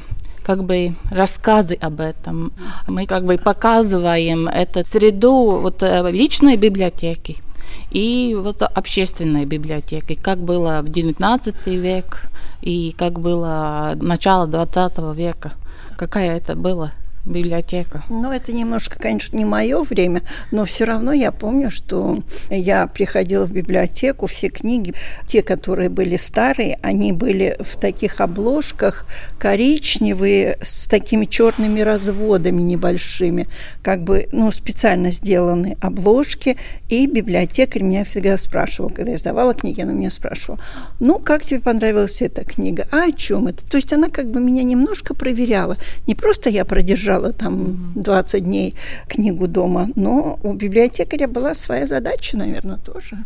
как 0.50 0.64
бы 0.64 0.96
рассказы 1.12 1.76
об 1.76 2.02
этом. 2.02 2.52
Мы 2.88 3.06
как 3.06 3.24
бы 3.24 3.38
показываем 3.38 4.48
эту 4.48 4.84
среду 4.84 5.60
вот, 5.62 5.84
э, 5.84 6.10
личной 6.12 6.58
библиотеки 6.58 7.38
и 7.92 8.36
вот 8.36 8.64
общественной 8.64 9.46
библиотекой, 9.46 10.16
как 10.16 10.40
было 10.40 10.82
в 10.82 10.90
19 10.90 11.54
век 11.68 12.32
и 12.64 12.96
как 12.98 13.20
было 13.20 13.94
начало 14.02 14.48
20 14.48 15.14
века. 15.14 15.52
Какая 15.98 16.38
это 16.38 16.56
была 16.56 16.94
библиотека. 17.26 18.04
Ну, 18.10 18.32
это 18.32 18.52
немножко, 18.52 18.98
конечно, 19.00 19.38
не 19.38 19.46
мое 19.46 19.84
время, 19.84 20.22
но 20.52 20.66
все 20.66 20.86
равно 20.86 21.12
я 21.12 21.32
помню, 21.32 21.70
что 21.70 22.20
я 22.50 22.88
приходила 22.88 23.46
в 23.46 23.52
библиотеку, 23.52 24.28
все 24.28 24.50
книги, 24.50 24.94
те, 25.28 25.44
которые 25.44 25.90
были 25.90 26.18
старые, 26.18 26.78
они 26.82 27.12
были 27.12 27.58
в 27.60 27.78
таких 27.78 28.22
обложках 28.22 29.06
коричневые, 29.38 30.58
с 30.62 30.88
такими 30.88 31.26
черными 31.26 31.82
разводами 31.82 32.62
небольшими, 32.62 33.48
как 33.84 34.04
бы, 34.04 34.28
ну, 34.32 34.52
специально 34.52 35.12
сделаны 35.12 35.78
обложки, 35.82 36.58
и 36.88 37.06
библиотекарь 37.06 37.84
меня 37.84 38.06
всегда 38.06 38.38
спрашивал, 38.38 38.90
когда 38.90 39.12
я 39.12 39.18
сдавала 39.18 39.54
книги, 39.54 39.82
она 39.82 39.94
меня 39.94 40.10
спрашивала, 40.10 40.60
ну, 41.00 41.20
как 41.20 41.44
тебе 41.44 41.60
понравилась 41.60 42.22
эта 42.22 42.44
книга, 42.44 42.88
а 42.92 43.10
о 43.10 43.12
чем 43.12 43.48
это? 43.48 43.66
То 43.70 43.78
есть 43.78 43.94
она 43.94 44.10
как 44.10 44.32
бы 44.32 44.40
меня 44.40 44.64
немножко 44.64 45.14
проверяла, 45.14 45.78
не 46.08 46.16
просто 46.16 46.50
я 46.50 46.66
продержала 46.66 47.09
держала 47.10 47.34
там 47.34 47.92
20 47.96 48.44
дней 48.44 48.76
книгу 49.08 49.48
дома, 49.48 49.88
но 49.96 50.40
у 50.44 50.54
библиотекаря 50.54 51.28
была 51.28 51.56
своя 51.56 51.88
задача, 51.88 52.38
наверное, 52.38 52.78
тоже. 52.78 53.18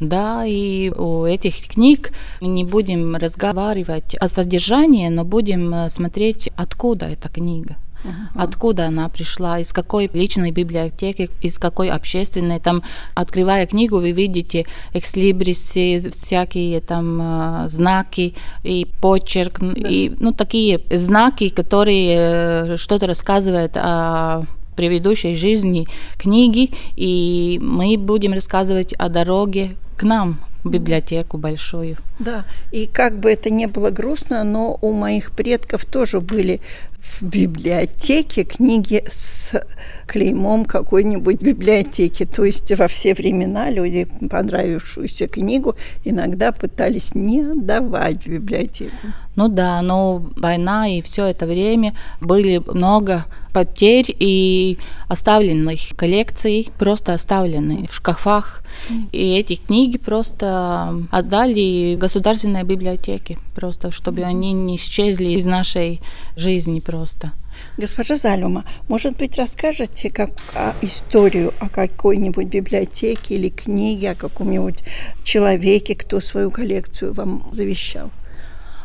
Да, 0.00 0.44
и 0.46 0.90
у 0.90 1.24
этих 1.24 1.68
книг 1.68 2.12
не 2.40 2.64
будем 2.64 3.16
разговаривать 3.16 4.14
о 4.20 4.28
содержании, 4.28 5.08
но 5.08 5.24
будем 5.24 5.74
э, 5.74 5.90
смотреть, 5.90 6.50
откуда 6.56 7.06
эта 7.06 7.28
книга. 7.28 7.76
Uh-huh. 8.06 8.42
Откуда 8.42 8.86
она 8.86 9.08
пришла, 9.08 9.58
из 9.58 9.72
какой 9.72 10.08
личной 10.12 10.50
библиотеки, 10.50 11.28
из 11.42 11.58
какой 11.58 11.90
общественной. 11.90 12.60
Там, 12.60 12.82
открывая 13.14 13.66
книгу, 13.66 13.96
вы 13.96 14.12
видите 14.12 14.64
экслибрисы, 14.92 16.10
всякие 16.10 16.80
там 16.80 17.20
э, 17.20 17.68
знаки 17.68 18.34
и 18.62 18.86
почерк, 19.00 19.58
да. 19.60 19.88
и 19.88 20.12
ну 20.20 20.32
такие 20.32 20.80
знаки, 20.90 21.48
которые 21.48 22.16
э, 22.18 22.76
что-то 22.76 23.06
рассказывают 23.06 23.76
о 23.76 24.44
предыдущей 24.76 25.34
жизни 25.34 25.86
книги, 26.18 26.70
и 26.96 27.58
мы 27.62 27.96
будем 27.96 28.34
рассказывать 28.34 28.92
о 28.92 29.08
дороге 29.08 29.76
к 29.96 30.02
нам, 30.02 30.38
библиотеку 30.64 31.38
большую. 31.38 31.96
Да, 32.18 32.44
и 32.72 32.86
как 32.86 33.18
бы 33.18 33.30
это 33.30 33.50
ни 33.50 33.66
было 33.66 33.90
грустно, 33.90 34.44
но 34.44 34.78
у 34.80 34.92
моих 34.92 35.30
предков 35.30 35.84
тоже 35.84 36.20
были 36.20 36.60
в 37.00 37.22
библиотеке 37.22 38.44
книги 38.44 39.04
с 39.08 39.52
клеймом 40.06 40.64
какой-нибудь 40.64 41.40
библиотеки. 41.40 42.26
То 42.26 42.44
есть 42.44 42.70
во 42.76 42.88
все 42.88 43.14
времена 43.14 43.70
люди 43.70 44.06
понравившуюся 44.30 45.28
книгу 45.28 45.76
иногда 46.04 46.52
пытались 46.52 47.14
не 47.14 47.42
отдавать 47.42 48.24
в 48.24 48.28
библиотеку. 48.28 48.94
Ну 49.36 49.48
да, 49.48 49.82
но 49.82 50.24
война 50.36 50.88
и 50.88 51.02
все 51.02 51.26
это 51.26 51.46
время 51.46 51.94
были 52.20 52.58
много 52.58 53.24
потерь 53.52 54.14
и 54.18 54.76
оставленных 55.08 55.96
коллекций, 55.96 56.68
просто 56.78 57.14
оставлены 57.14 57.86
в 57.86 57.94
шкафах. 57.94 58.62
И 59.12 59.34
эти 59.34 59.54
книги 59.54 59.96
просто 59.96 61.02
отдали 61.10 61.96
государственной 61.96 62.64
библиотеке, 62.64 63.38
просто 63.54 63.90
чтобы 63.90 64.22
они 64.24 64.52
не 64.52 64.76
исчезли 64.76 65.30
из 65.30 65.46
нашей 65.46 66.02
жизни 66.36 66.80
просто. 66.86 67.32
Госпожа 67.78 68.16
Залюма, 68.16 68.64
может 68.88 69.16
быть, 69.16 69.38
расскажете 69.38 70.10
как 70.10 70.30
а, 70.54 70.74
историю 70.82 71.52
о 71.58 71.68
какой-нибудь 71.68 72.46
библиотеке 72.46 73.34
или 73.34 73.48
книге, 73.48 74.12
о 74.12 74.14
каком-нибудь 74.14 74.84
человеке, 75.24 75.94
кто 75.94 76.20
свою 76.20 76.50
коллекцию 76.50 77.12
вам 77.12 77.48
завещал? 77.52 78.10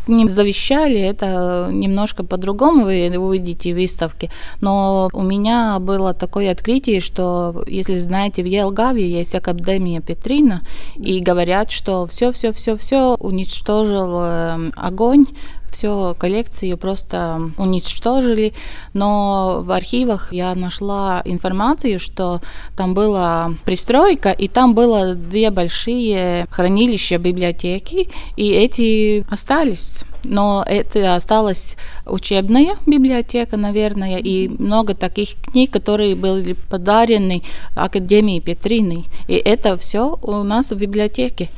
не 0.08 0.28
завещали, 0.28 1.00
это 1.00 1.70
немножко 1.72 2.24
по-другому 2.24 2.86
вы 2.86 3.18
увидите 3.18 3.74
в 3.74 3.78
выставке. 3.78 4.30
Но 4.60 5.10
у 5.14 5.22
меня 5.22 5.78
было 5.80 6.14
такое 6.14 6.52
открытие, 6.52 7.00
что, 7.00 7.64
если 7.68 7.98
знаете, 7.98 8.44
в 8.44 8.48
Елгаве 8.48 9.10
есть 9.10 9.36
Академия 9.36 10.02
Петрина, 10.02 10.62
и 10.96 11.20
говорят, 11.20 11.72
что 11.72 12.06
все-все-все-все 12.08 13.16
уничтожил 13.20 14.22
эм, 14.22 14.74
огонь 14.76 15.28
все 15.72 16.16
коллекцию 16.18 16.78
просто 16.78 17.52
уничтожили, 17.58 18.54
но 18.94 19.62
в 19.64 19.72
архивах 19.72 20.34
я 20.34 20.54
нашла 20.56 21.22
информацию, 21.26 22.00
что 22.00 22.42
там 22.76 22.94
была 22.94 23.54
пристройка, 23.66 24.32
и 24.32 24.48
там 24.48 24.76
было 24.76 25.16
две 25.16 25.50
большие 25.50 26.46
хранилища 26.52 27.18
библиотеки, 27.18 28.10
и 28.36 28.52
эти 28.52 29.26
остались. 29.32 30.04
Но 30.24 30.64
это 30.68 31.16
осталась 31.16 31.78
учебная 32.06 32.76
библиотека, 32.86 33.58
наверное, 33.58 34.18
и 34.18 34.50
много 34.50 34.94
таких 34.94 35.34
книг, 35.42 35.72
которые 35.72 36.16
были 36.16 36.54
подарены 36.54 37.42
Академии 37.76 38.40
Петрины. 38.40 39.06
И 39.28 39.34
это 39.34 39.78
все 39.78 40.20
у 40.22 40.44
нас 40.44 40.72
в 40.72 40.76
библиотеке. 40.76 41.50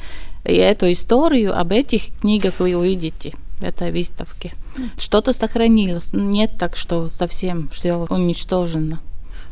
И 0.46 0.54
эту 0.56 0.92
историю 0.92 1.58
об 1.58 1.72
этих 1.72 2.18
книгах 2.22 2.56
вы 2.60 2.76
увидите 2.76 3.34
этой 3.64 3.92
выставке. 3.92 4.54
Что-то 4.98 5.34
сохранилось. 5.34 6.10
Нет 6.14 6.58
так, 6.58 6.76
что 6.76 7.08
совсем 7.08 7.70
все 7.70 7.96
уничтожено. 7.96 9.00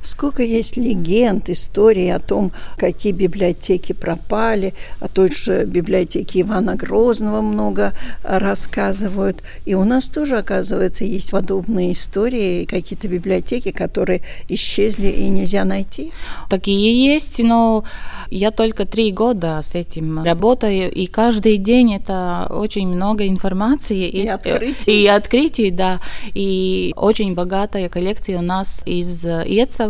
Сколько 0.04 0.44
есть 0.44 0.78
легенд, 0.78 1.50
историй 1.50 2.14
о 2.14 2.20
том, 2.20 2.52
какие 2.78 3.12
библиотеки 3.12 3.94
пропали, 3.94 4.74
о 5.00 5.08
той 5.08 5.32
же 5.32 5.66
библиотеке 5.66 6.42
Ивана 6.42 6.76
Грозного 6.76 7.42
много 7.42 7.94
рассказывают. 8.24 9.44
И 9.66 9.76
у 9.76 9.84
нас 9.84 10.08
тоже, 10.08 10.38
оказывается, 10.38 11.04
есть 11.04 11.32
подобные 11.32 11.94
истории, 11.94 12.66
какие-то 12.66 13.08
библиотеки, 13.08 13.72
которые 13.72 14.22
исчезли 14.50 15.08
и 15.08 15.30
нельзя 15.30 15.66
найти. 15.66 16.12
Такие 16.50 17.06
есть, 17.06 17.40
но 17.40 17.84
я 18.30 18.52
только 18.52 18.86
три 18.86 19.12
года 19.12 19.60
с 19.62 19.76
этим 19.76 20.24
работаю, 20.24 20.92
и 20.92 21.06
каждый 21.06 21.58
день 21.58 21.96
это 21.96 22.48
очень 22.50 22.88
много 22.88 23.28
информации. 23.28 24.08
И, 24.08 24.24
и 24.24 24.28
открытий. 24.28 25.04
И 25.04 25.08
открытий, 25.08 25.72
да. 25.72 26.00
И 26.34 26.94
очень 26.96 27.36
богатая 27.36 27.90
коллекция 27.90 28.40
у 28.40 28.42
нас 28.42 28.82
из 28.86 29.26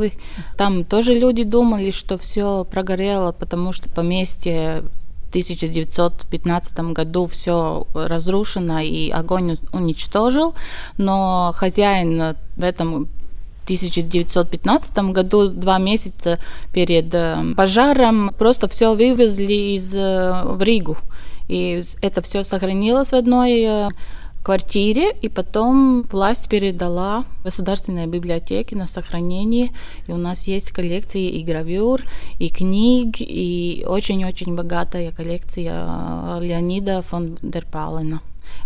Ецовы. 0.02 0.12
Там 0.58 0.84
тоже 0.84 1.14
люди 1.14 1.44
думали, 1.44 1.92
что 1.92 2.18
все 2.18 2.64
прогорело, 2.64 3.32
потому 3.32 3.72
что 3.72 3.90
поместье 3.90 4.84
в 5.26 5.30
1915 5.30 6.80
году 6.94 7.26
все 7.28 7.88
разрушено 7.94 8.80
и 8.80 9.10
огонь 9.10 9.58
уничтожил, 9.72 10.56
но 10.98 11.54
хозяин 11.56 12.36
в 12.58 12.64
этом 12.64 13.08
1915 13.64 14.98
году, 15.14 15.48
два 15.48 15.78
месяца 15.78 16.38
перед 16.74 17.14
э, 17.14 17.38
пожаром, 17.56 18.34
просто 18.38 18.68
все 18.68 18.94
вывезли 18.94 19.76
из, 19.76 19.94
э, 19.94 20.42
в 20.44 20.62
Ригу. 20.62 20.98
И 21.48 21.82
это 22.02 22.22
все 22.22 22.44
сохранилось 22.44 23.10
в 23.10 23.16
одной 23.16 23.62
э, 23.62 23.90
квартире, 24.44 25.12
и 25.22 25.30
потом 25.30 26.04
власть 26.04 26.50
передала 26.50 27.26
Государственной 27.44 28.08
библиотеке 28.08 28.76
на 28.76 28.88
сохранение. 28.88 29.70
И 30.08 30.12
у 30.12 30.18
нас 30.18 30.48
есть 30.48 30.72
коллекции 30.72 31.30
и 31.30 31.44
гравюр, 31.44 32.02
и 32.40 32.50
книг, 32.50 33.16
и 33.20 33.86
очень-очень 33.88 34.56
богатая 34.56 35.12
коллекция 35.12 36.40
Леонида 36.40 37.02
фон 37.02 37.38
дер 37.42 37.66
Палена 37.66 38.22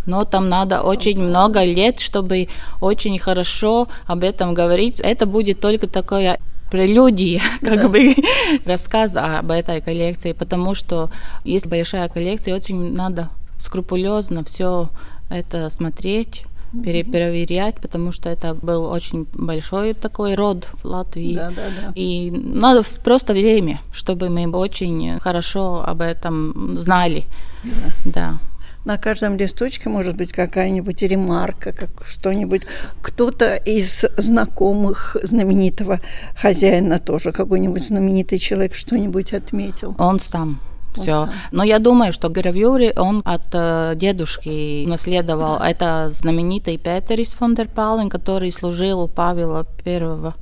но 0.06 0.24
там 0.26 0.50
надо 0.50 0.82
очень 0.82 1.20
много 1.20 1.64
лет, 1.64 2.00
чтобы 2.00 2.48
очень 2.82 3.18
хорошо 3.20 3.88
об 4.06 4.24
этом 4.24 4.54
говорить. 4.54 5.00
Это 5.00 5.26
будет 5.26 5.60
только 5.60 5.88
такое 5.88 6.40
прелюдия, 6.72 7.42
как 7.62 7.82
да. 7.82 7.90
бы 7.90 8.16
рассказ 8.66 9.16
об 9.16 9.52
этой 9.52 9.82
коллекции, 9.82 10.34
потому 10.34 10.74
что 10.74 11.10
есть 11.44 11.68
большая 11.68 12.10
коллекция, 12.10 12.56
очень 12.56 12.94
надо 12.94 13.30
скрупулезно 13.58 14.44
все 14.44 14.90
это 15.30 15.70
смотреть 15.70 16.46
перепроверять, 16.84 17.76
потому 17.76 18.12
что 18.12 18.30
это 18.30 18.54
был 18.54 18.86
очень 18.86 19.28
большой 19.34 19.94
такой 19.94 20.36
род 20.36 20.68
в 20.84 20.86
Латвии. 20.86 21.36
Да, 21.36 21.50
да, 21.50 21.64
да. 21.82 21.92
И 21.96 22.32
надо 22.32 22.84
просто 23.04 23.34
время, 23.34 23.80
чтобы 23.94 24.30
мы 24.30 24.50
очень 24.52 25.20
хорошо 25.20 25.84
об 25.86 26.02
этом 26.02 26.78
знали. 26.78 27.26
Да. 27.64 28.12
да 28.12 28.40
на 28.86 28.98
каждом 28.98 29.36
листочке 29.36 29.90
может 29.90 30.16
быть 30.16 30.32
какая-нибудь 30.32 31.02
ремарка, 31.02 31.74
как 31.74 32.06
что-нибудь. 32.06 32.62
Кто-то 33.02 33.56
из 33.56 34.06
знакомых 34.18 35.18
знаменитого 35.24 36.00
хозяина 36.40 37.00
тоже, 37.00 37.32
какой-нибудь 37.32 37.84
знаменитый 37.84 38.38
человек 38.38 38.76
что-нибудь 38.76 39.34
отметил. 39.34 39.96
Он 39.98 40.20
сам 40.20 40.60
все. 40.96 41.30
Но 41.52 41.64
я 41.64 41.80
думаю, 41.80 42.12
что 42.14 42.30
гравюры 42.30 42.94
он 42.96 43.22
от 43.26 43.54
э, 43.54 43.94
дедушки 43.96 44.86
наследовал. 44.88 45.58
Это 45.58 46.10
знаменитый 46.10 46.78
Петерис 46.78 47.34
фон 47.34 47.56
дер 47.56 47.68
Пален, 47.68 48.10
который 48.10 48.52
служил 48.52 49.02
у 49.02 49.08
Павла 49.08 49.66
Первого. 49.84 50.36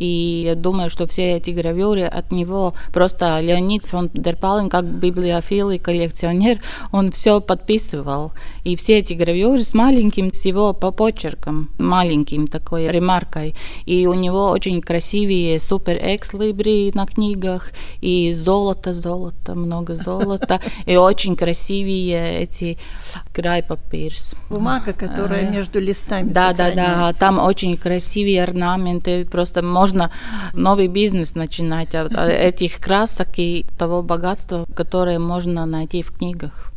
И 0.00 0.44
я 0.46 0.54
думаю, 0.54 0.88
что 0.88 1.06
все 1.06 1.36
эти 1.36 1.50
гравюры 1.50 2.04
от 2.04 2.32
него, 2.32 2.72
просто 2.90 3.38
Леонид 3.40 3.84
фон 3.84 4.08
дер 4.14 4.34
Пален, 4.34 4.70
как 4.70 4.86
библиофил 4.86 5.68
и 5.70 5.78
коллекционер, 5.78 6.62
он 6.90 7.12
все 7.12 7.42
подписывал. 7.42 8.32
И 8.64 8.76
все 8.76 9.00
эти 9.00 9.12
гравюры 9.12 9.62
с 9.62 9.74
маленьким, 9.74 10.32
с 10.32 10.46
его 10.46 10.72
по 10.72 10.90
почерком, 10.90 11.68
маленьким 11.78 12.46
такой 12.46 12.88
ремаркой. 12.88 13.54
И 13.84 14.06
у 14.06 14.14
него 14.14 14.48
очень 14.48 14.80
красивые 14.80 15.60
супер 15.60 15.98
экс-либри 16.00 16.92
на 16.94 17.04
книгах, 17.04 17.72
и 18.00 18.32
золото, 18.32 18.94
золото, 18.94 19.54
много 19.54 19.96
золота, 19.96 20.60
и 20.86 20.96
очень 20.96 21.36
красивые 21.36 22.40
эти 22.40 22.78
край 23.34 23.62
папирс. 23.62 24.34
Бумага, 24.48 24.94
которая 24.94 25.42
э, 25.42 25.50
между 25.50 25.78
листами 25.78 26.32
Да, 26.32 26.54
да, 26.54 26.70
да, 26.70 27.12
там 27.12 27.38
очень 27.38 27.76
красивые 27.76 28.42
орнаменты, 28.42 29.26
просто 29.26 29.62
можно 29.62 29.89
можно 29.90 30.10
новый 30.54 30.88
бизнес 30.88 31.34
начинать 31.34 31.94
от 31.94 32.12
этих 32.12 32.76
красок 32.76 33.28
и 33.38 33.66
того 33.78 34.02
богатства, 34.02 34.66
которое 34.76 35.18
можно 35.18 35.66
найти 35.66 36.02
в 36.02 36.12
книгах. 36.12 36.72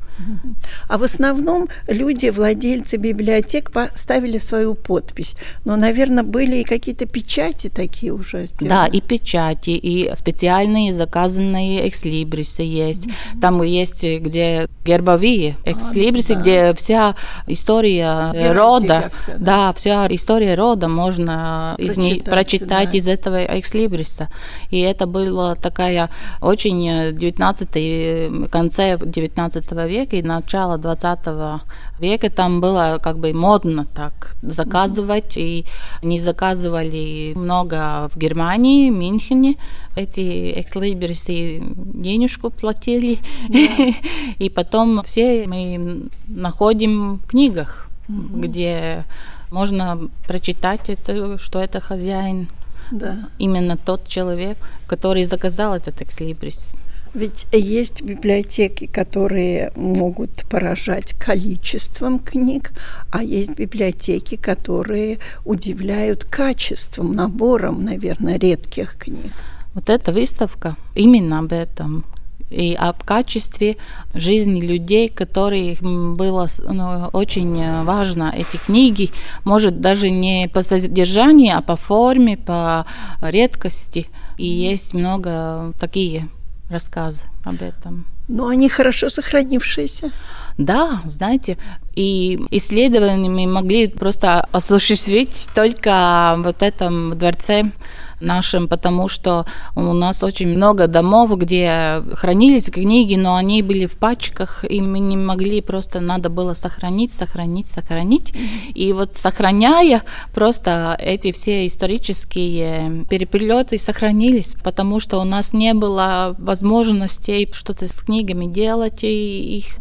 А 0.87 0.97
в 0.97 1.03
основном 1.03 1.69
люди, 1.87 2.29
владельцы 2.29 2.97
библиотек, 2.97 3.71
поставили 3.71 4.37
свою 4.37 4.75
подпись. 4.75 5.35
Но, 5.65 5.75
наверное, 5.75 6.23
были 6.23 6.57
и 6.57 6.63
какие-то 6.63 7.05
печати 7.05 7.69
такие 7.69 8.13
уже 8.13 8.45
сделаны. 8.45 8.69
Да, 8.69 8.85
и 8.85 9.01
печати, 9.01 9.71
и 9.71 10.13
специальные 10.15 10.93
заказанные 10.93 11.87
экслибрисы 11.87 12.63
есть. 12.63 13.07
Mm-hmm. 13.07 13.39
Там 13.41 13.63
есть, 13.63 14.03
где 14.03 14.67
гербовые 14.85 15.57
а, 15.65 15.71
экслибрисы, 15.71 16.33
а, 16.33 16.35
да. 16.35 16.41
где 16.41 16.73
вся 16.73 17.15
история 17.47 18.31
Геральдика 18.33 18.53
рода, 18.53 19.11
вся, 19.11 19.37
да. 19.37 19.45
да, 19.67 19.73
вся 19.73 20.07
история 20.09 20.55
рода 20.55 20.87
можно 20.87 21.75
прочитать, 21.77 21.97
из 21.97 21.97
не, 21.97 22.21
прочитать 22.21 22.91
да. 22.91 22.97
из 22.97 23.07
этого 23.07 23.59
экслибриса. 23.59 24.29
И 24.69 24.79
это 24.79 25.07
была 25.07 25.55
такая 25.55 26.09
очень 26.41 27.15
19 27.17 28.49
конце 28.49 28.97
19 29.03 29.71
века 29.87 30.02
века 30.03 30.15
и 30.17 30.21
начало 30.21 30.77
20 30.77 31.61
века 31.99 32.29
там 32.29 32.61
было 32.61 32.99
как 33.01 33.17
бы 33.17 33.33
модно 33.33 33.85
так 33.85 34.35
заказывать, 34.41 35.37
и 35.37 35.65
не 36.01 36.19
заказывали 36.19 37.33
много 37.35 38.09
в 38.13 38.17
Германии, 38.17 38.89
Мюнхене, 38.89 39.55
эти 39.95 40.59
экслибрисы 40.59 41.61
денежку 42.03 42.49
платили, 42.49 43.19
yeah. 43.49 43.95
и 44.39 44.49
потом 44.49 45.01
все 45.03 45.45
мы 45.47 46.09
находим 46.27 47.17
в 47.17 47.27
книгах, 47.27 47.87
mm-hmm. 48.09 48.41
где 48.41 49.05
можно 49.51 49.99
прочитать 50.27 50.89
это, 50.89 51.37
что 51.37 51.59
это 51.59 51.79
хозяин. 51.79 52.47
Да. 52.91 53.15
Именно 53.39 53.77
тот 53.77 54.07
человек, 54.07 54.57
который 54.87 55.23
заказал 55.23 55.73
этот 55.73 56.01
экслибрис. 56.01 56.73
Ведь 57.13 57.45
есть 57.51 58.01
библиотеки, 58.01 58.87
которые 58.87 59.71
могут 59.75 60.45
поражать 60.49 61.13
количеством 61.13 62.17
книг, 62.17 62.71
а 63.11 63.21
есть 63.21 63.51
библиотеки, 63.51 64.35
которые 64.35 65.19
удивляют 65.45 66.23
качеством, 66.23 67.13
набором, 67.13 67.83
наверное, 67.85 68.39
редких 68.39 68.95
книг. 68.97 69.31
Вот 69.75 69.91
эта 69.91 70.11
выставка 70.11 70.75
именно 70.95 71.39
об 71.39 71.53
этом 71.53 72.03
и 72.49 72.73
об 72.73 73.03
качестве 73.03 73.77
жизни 74.15 74.61
людей, 74.61 75.07
которые 75.07 75.77
было 75.81 76.47
ну, 76.67 77.09
очень 77.13 77.83
важно 77.83 78.33
эти 78.35 78.57
книги, 78.57 79.11
может 79.43 79.81
даже 79.81 80.09
не 80.09 80.49
по 80.51 80.63
содержанию, 80.63 81.57
а 81.57 81.61
по 81.61 81.75
форме, 81.75 82.37
по 82.37 82.85
редкости. 83.21 84.07
И 84.37 84.45
есть 84.45 84.93
много 84.95 85.73
такие 85.79 86.27
рассказы 86.69 87.25
об 87.43 87.61
этом. 87.61 88.05
Но 88.27 88.47
они 88.47 88.69
хорошо 88.69 89.09
сохранившиеся. 89.09 90.11
Да, 90.57 91.01
знаете, 91.05 91.57
и 91.95 92.39
исследованиями 92.51 93.45
могли 93.45 93.87
просто 93.87 94.47
осуществить 94.51 95.47
только 95.53 96.35
вот 96.39 96.61
этом 96.61 97.17
дворце 97.17 97.71
нашим, 98.19 98.67
потому 98.67 99.07
что 99.07 99.45
у 99.75 99.81
нас 99.81 100.23
очень 100.23 100.47
много 100.47 100.87
домов, 100.87 101.37
где 101.37 102.01
хранились 102.13 102.69
книги, 102.69 103.15
но 103.15 103.35
они 103.35 103.61
были 103.61 103.85
в 103.85 103.97
пачках, 103.97 104.65
и 104.67 104.81
мы 104.81 104.99
не 104.99 105.17
могли, 105.17 105.61
просто 105.61 105.99
надо 105.99 106.29
было 106.29 106.53
сохранить, 106.53 107.11
сохранить, 107.11 107.67
сохранить. 107.67 108.33
И 108.73 108.93
вот 108.93 109.17
сохраняя, 109.17 110.03
просто 110.33 110.95
эти 110.99 111.31
все 111.31 111.67
исторические 111.67 113.05
переплеты 113.09 113.77
сохранились, 113.77 114.55
потому 114.63 114.99
что 114.99 115.19
у 115.19 115.23
нас 115.23 115.53
не 115.53 115.73
было 115.73 116.35
возможностей 116.39 117.49
что-то 117.51 117.87
с 117.87 117.99
книгами 118.03 118.45
делать, 118.45 119.03
и 119.03 119.57
их 119.57 119.75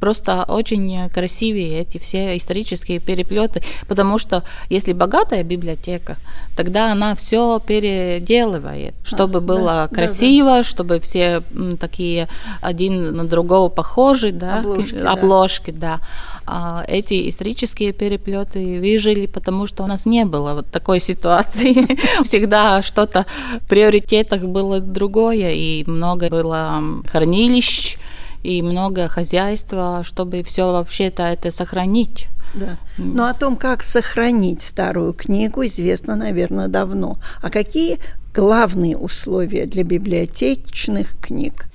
просто 0.00 0.44
очень 0.48 1.08
красивые 1.10 1.80
эти 1.80 1.98
все 1.98 2.36
исторические 2.36 2.98
переплеты, 2.98 3.62
потому 3.86 4.18
что 4.18 4.42
если 4.70 4.92
богатая 4.92 5.44
библиотека, 5.44 6.16
тогда 6.56 6.92
она 6.92 7.14
все 7.14 7.60
переделывает, 7.60 8.94
чтобы 9.04 9.38
а, 9.38 9.40
было 9.40 9.88
да, 9.88 9.88
красиво, 9.88 10.48
да, 10.48 10.56
да. 10.58 10.62
чтобы 10.62 11.00
все 11.00 11.42
такие 11.78 12.28
один 12.60 13.14
на 13.14 13.24
другого 13.24 13.68
похожи, 13.68 14.32
да, 14.32 14.60
обложки, 14.60 14.96
обложки 14.96 15.70
да. 15.70 15.98
да. 15.98 16.00
А 16.52 16.84
эти 16.88 17.28
исторические 17.28 17.92
переплеты 17.92 18.80
выжили, 18.80 19.26
потому 19.26 19.66
что 19.66 19.84
у 19.84 19.86
нас 19.86 20.06
не 20.06 20.24
было 20.24 20.54
вот 20.54 20.66
такой 20.66 21.00
ситуации. 21.10 21.86
Всегда 22.24 22.82
что-то 22.82 23.26
в 23.64 23.68
приоритетах 23.68 24.42
было 24.42 24.80
другое, 24.80 25.52
и 25.52 25.84
много 25.86 26.28
было 26.28 26.82
хранилищ, 27.06 27.96
и 28.42 28.62
много 28.62 29.08
хозяйства, 29.08 30.02
чтобы 30.04 30.42
все 30.42 30.72
вообще-то 30.72 31.24
это 31.24 31.50
сохранить. 31.50 32.28
Да. 32.54 32.78
Но 32.98 33.26
о 33.26 33.34
том, 33.34 33.56
как 33.56 33.82
сохранить 33.82 34.62
старую 34.62 35.12
книгу, 35.12 35.64
известно, 35.66 36.16
наверное, 36.16 36.68
давно. 36.68 37.18
А 37.42 37.50
какие 37.50 37.98
главные 38.34 38.96
условия 38.96 39.66
для 39.66 39.84
библиотечных 39.84 41.18
книг? 41.20 41.66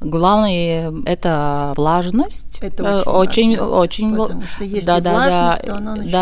Главное 0.00 0.92
это 1.04 1.74
влажность. 1.76 2.58
Это 2.62 3.02
очень, 3.02 3.58
очень, 3.58 3.58
важно, 3.58 3.76
очень 3.76 4.16
потому 4.16 4.42
что 4.46 4.64
если 4.64 4.86
да, 4.86 5.00
да, 5.00 5.12
влажность, 5.12 5.60
да, 5.60 5.66
то 5.66 5.76
оно 5.76 5.94
начинает 5.96 6.12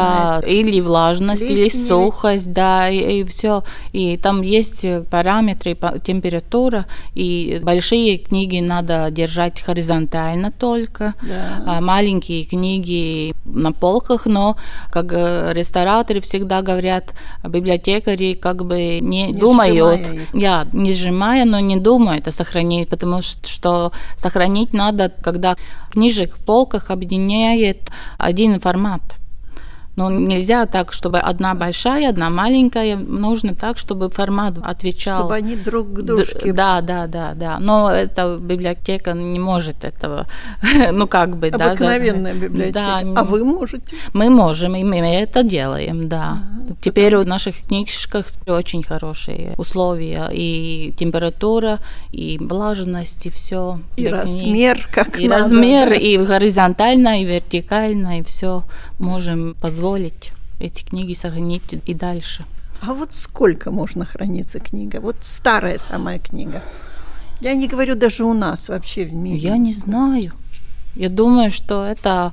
да, 0.41 0.49
или 0.49 0.81
влажность, 0.81 1.43
или 1.43 1.69
сухость, 1.69 2.53
да, 2.53 2.89
и, 2.89 3.21
и 3.21 3.25
все. 3.25 3.63
И 3.93 4.17
там 4.17 4.43
есть 4.43 4.85
параметры, 5.11 5.77
температура, 6.05 6.87
и 7.15 7.61
большие 7.63 8.19
книги 8.19 8.59
надо 8.59 9.11
держать 9.13 9.63
горизонтально 9.65 10.51
только, 10.51 11.15
да. 11.23 11.63
а 11.67 11.81
маленькие 11.81 12.45
книги 12.45 13.33
на 13.45 13.73
полках, 13.73 14.27
но 14.27 14.57
как 14.91 15.13
рестораторы 15.13 16.21
всегда 16.21 16.63
говорят, 16.63 17.15
библиотекари 17.45 18.35
как 18.35 18.65
бы 18.65 18.99
не, 19.01 19.29
не 19.29 19.33
думают, 19.35 20.01
я 20.33 20.67
не 20.73 20.93
сжимая, 20.93 21.45
но 21.45 21.61
не 21.61 21.77
думают 21.77 22.27
о 22.27 22.33
сохранении, 22.33 22.85
потому 22.85 23.23
что 23.23 23.68
что 23.69 23.93
сохранить 24.17 24.73
надо, 24.73 25.13
когда 25.23 25.57
книжек 25.91 26.37
в 26.37 26.45
полках 26.45 26.91
объединяет 26.91 27.91
один 28.17 28.59
формат. 28.61 29.03
Но 29.99 30.13
нельзя 30.13 30.67
так, 30.67 30.93
чтобы 30.93 31.19
одна 31.19 31.57
большая, 31.57 32.11
одна 32.11 32.31
маленькая. 32.31 32.97
Нужно 32.97 33.57
так, 33.57 33.79
чтобы 33.79 34.11
формат 34.11 34.57
отвечал. 34.63 35.19
Чтобы 35.19 35.35
они 35.35 35.57
друг 35.57 35.93
к 35.93 36.03
дружке. 36.03 36.53
Да, 36.53 36.81
да, 36.83 37.09
да, 37.09 37.33
да. 37.35 37.59
Но 37.59 37.91
эта 37.91 38.37
библиотека 38.37 39.13
не 39.13 39.41
может 39.41 39.85
этого. 39.85 40.29
ну, 40.93 41.09
как 41.09 41.37
бы, 41.37 41.51
да. 41.51 41.73
Обыкновенная 41.73 42.35
библиотека. 42.35 42.73
Да, 42.75 43.03
а 43.17 43.25
вы 43.25 43.43
можете? 43.43 43.97
Мы 44.13 44.31
можем, 44.31 44.77
и 44.77 44.85
мы 44.85 44.99
это 44.99 45.43
делаем, 45.43 46.09
да. 46.09 46.39
А, 46.39 46.75
Теперь 46.81 47.11
потому... 47.11 47.25
в 47.25 47.27
наших 47.27 47.57
книжках 47.67 48.27
очень 48.47 48.85
хорошие 48.85 49.55
условия. 49.57 50.31
И 50.33 50.95
температура, 50.97 51.81
и 52.13 52.39
влажность, 52.41 53.27
и 53.27 53.31
все. 53.31 53.81
И 53.97 54.07
размер, 54.07 54.77
книг. 54.77 54.89
как 54.93 55.21
И 55.21 55.27
надо, 55.27 55.43
размер, 55.43 55.89
да. 55.89 55.97
и 55.97 56.19
горизонтально, 56.19 57.21
и 57.21 57.25
вертикально, 57.25 58.21
и 58.21 58.23
все 58.23 58.63
можем 59.01 59.57
позволить 59.61 59.88
позволить 59.89 60.33
эти 60.61 60.85
книги 60.85 61.15
сохранить 61.15 61.63
и 61.87 61.95
дальше. 61.95 62.45
А 62.83 62.93
вот 62.93 63.15
сколько 63.15 63.71
можно 63.71 64.05
храниться 64.05 64.59
книга? 64.59 65.01
Вот 65.01 65.17
старая 65.21 65.79
самая 65.79 66.19
книга. 66.19 66.63
Я 67.41 67.55
не 67.55 67.69
говорю 67.69 67.95
даже 67.95 68.25
у 68.25 68.35
нас 68.35 68.69
вообще 68.69 69.05
в 69.05 69.15
мире. 69.15 69.39
Я 69.39 69.57
не 69.57 69.73
знаю. 69.73 70.33
Я 70.95 71.09
думаю, 71.09 71.51
что 71.51 71.85
это... 71.85 72.33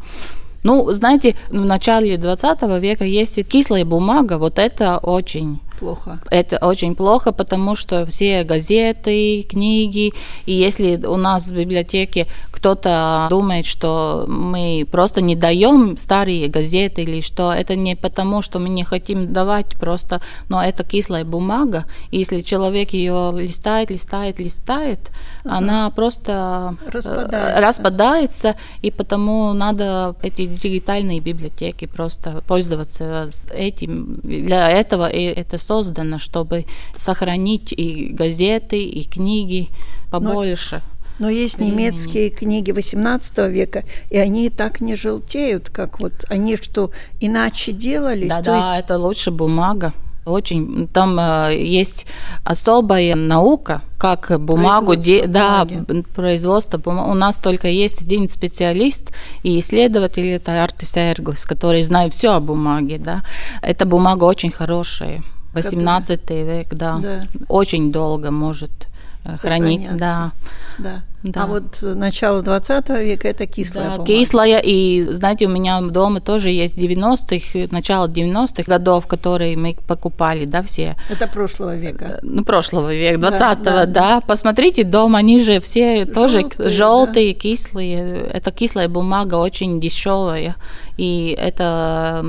Ну, 0.63 0.91
знаете, 0.91 1.35
в 1.49 1.53
начале 1.53 2.17
20 2.17 2.61
века 2.81 3.05
есть 3.05 3.47
кислая 3.47 3.85
бумага, 3.85 4.37
вот 4.37 4.59
это 4.59 4.97
очень 4.97 5.59
плохо. 5.79 6.19
Это 6.31 6.57
очень 6.57 6.95
плохо, 6.95 7.31
потому 7.31 7.75
что 7.75 8.05
все 8.05 8.43
газеты, 8.43 9.43
книги, 9.43 10.11
и 10.45 10.51
если 10.51 11.05
у 11.05 11.17
нас 11.17 11.47
в 11.47 11.55
библиотеке 11.55 12.27
кто-то 12.65 13.27
думает, 13.29 13.67
что 13.67 14.25
мы 14.27 14.87
просто 14.89 15.21
не 15.21 15.35
даем 15.35 15.97
старые 15.97 16.47
газеты 16.47 17.03
или 17.03 17.21
что, 17.21 17.53
это 17.53 17.75
не 17.75 17.95
потому, 17.95 18.41
что 18.41 18.57
мы 18.57 18.69
не 18.69 18.83
хотим 18.83 19.31
давать, 19.31 19.75
просто, 19.79 20.19
но 20.49 20.63
это 20.63 20.83
кислая 20.83 21.23
бумага, 21.23 21.85
и 22.09 22.17
если 22.17 22.41
человек 22.41 22.89
ее 22.89 23.31
листает, 23.37 23.91
листает, 23.91 24.39
листает, 24.39 24.99
угу. 25.43 25.53
она 25.53 25.91
просто 25.91 26.75
э, 26.87 26.89
распадается. 26.89 27.61
распадается, 27.61 28.55
и 28.81 28.89
потому 28.89 29.53
надо 29.53 30.15
эти 30.23 30.47
дигитальные 30.47 31.19
библиотеки 31.19 31.85
просто 31.85 32.41
пользоваться 32.47 33.29
этим. 33.53 34.19
Для 34.23 34.71
этого 34.71 35.07
и 35.07 35.21
это 35.21 35.59
создано, 35.59 36.17
чтобы 36.17 36.65
сохранить 36.97 37.71
и 37.73 38.09
газеты, 38.09 38.83
и 38.83 39.03
книги 39.03 39.69
побольше. 40.09 40.81
Но, 40.83 40.94
но 41.19 41.29
есть 41.29 41.59
немецкие 41.59 42.29
книги 42.29 42.71
XVIII 42.71 43.49
века, 43.49 43.83
и 44.09 44.17
они 44.17 44.49
так 44.49 44.81
не 44.81 44.95
желтеют, 44.95 45.69
как 45.69 45.99
вот 45.99 46.25
они 46.29 46.57
что 46.57 46.91
иначе 47.19 47.71
делались. 47.71 48.29
Да, 48.29 48.41
да, 48.41 48.57
есть... 48.57 48.79
это 48.79 48.97
лучше 48.97 49.31
бумага. 49.31 49.93
Очень 50.25 50.87
там 50.87 51.19
э, 51.19 51.55
есть 51.55 52.07
особая 52.43 53.15
наука, 53.15 53.83
как 53.99 54.39
бумагу, 54.39 54.95
де, 54.95 55.27
да, 55.27 55.67
производство 56.15 56.79
бумаги. 56.79 57.11
У 57.11 57.13
нас 57.13 57.37
только 57.37 57.67
есть 57.67 58.01
один 58.01 58.27
специалист 58.27 59.11
и 59.43 59.59
исследователь, 59.59 60.27
это 60.29 60.63
Артис 60.63 60.97
Эрглс, 60.97 61.45
который 61.45 61.83
знает 61.83 62.13
все 62.13 62.33
о 62.33 62.39
бумаге, 62.39 62.97
да. 62.97 63.23
Эта 63.61 63.85
бумага 63.85 64.23
очень 64.23 64.49
хорошая. 64.49 65.21
18 65.53 66.29
век, 66.31 66.73
да. 66.73 66.97
да. 66.97 67.27
Очень 67.47 67.91
долго 67.91 68.31
может 68.31 68.87
э, 69.25 69.35
хранить, 69.35 69.87
да. 69.97 70.31
да. 70.77 71.03
Да. 71.23 71.43
А 71.43 71.47
вот 71.47 71.79
начало 71.81 72.43
20 72.43 72.89
века 72.89 73.27
это 73.27 73.47
кислая 73.47 73.85
да, 73.85 73.91
бумага. 73.93 74.05
кислая, 74.05 74.61
и 74.63 75.07
знаете, 75.09 75.47
у 75.47 75.49
меня 75.49 75.81
дома 75.81 76.21
тоже 76.21 76.49
есть 76.49 76.77
90-х, 76.77 77.73
начало 77.73 78.07
90-х 78.07 78.63
годов, 78.67 79.07
которые 79.07 79.57
мы 79.57 79.75
покупали, 79.87 80.45
да, 80.45 80.61
все. 80.61 80.95
Это 81.09 81.27
прошлого 81.27 81.75
века. 81.75 82.19
Ну, 82.21 82.43
прошлого 82.43 82.93
века, 82.93 83.17
20-го, 83.17 83.63
да, 83.63 83.85
да, 83.85 83.85
да. 83.85 84.21
Посмотрите, 84.21 84.83
дом, 84.83 85.15
они 85.15 85.41
же 85.41 85.59
все 85.61 86.05
желтые, 86.05 86.13
тоже 86.13 86.69
желтые, 86.69 87.33
да. 87.33 87.39
кислые. 87.39 88.29
Это 88.31 88.51
кислая 88.51 88.87
бумага, 88.87 89.35
очень 89.35 89.81
дешевая, 89.81 90.55
и 90.97 91.35
это 91.39 92.23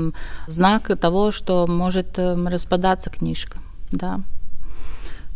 знак 0.47 0.87
того, 0.99 1.29
что 1.29 1.67
может 1.67 2.17
распадаться 2.17 3.11
книжка, 3.11 3.59
да. 3.91 4.21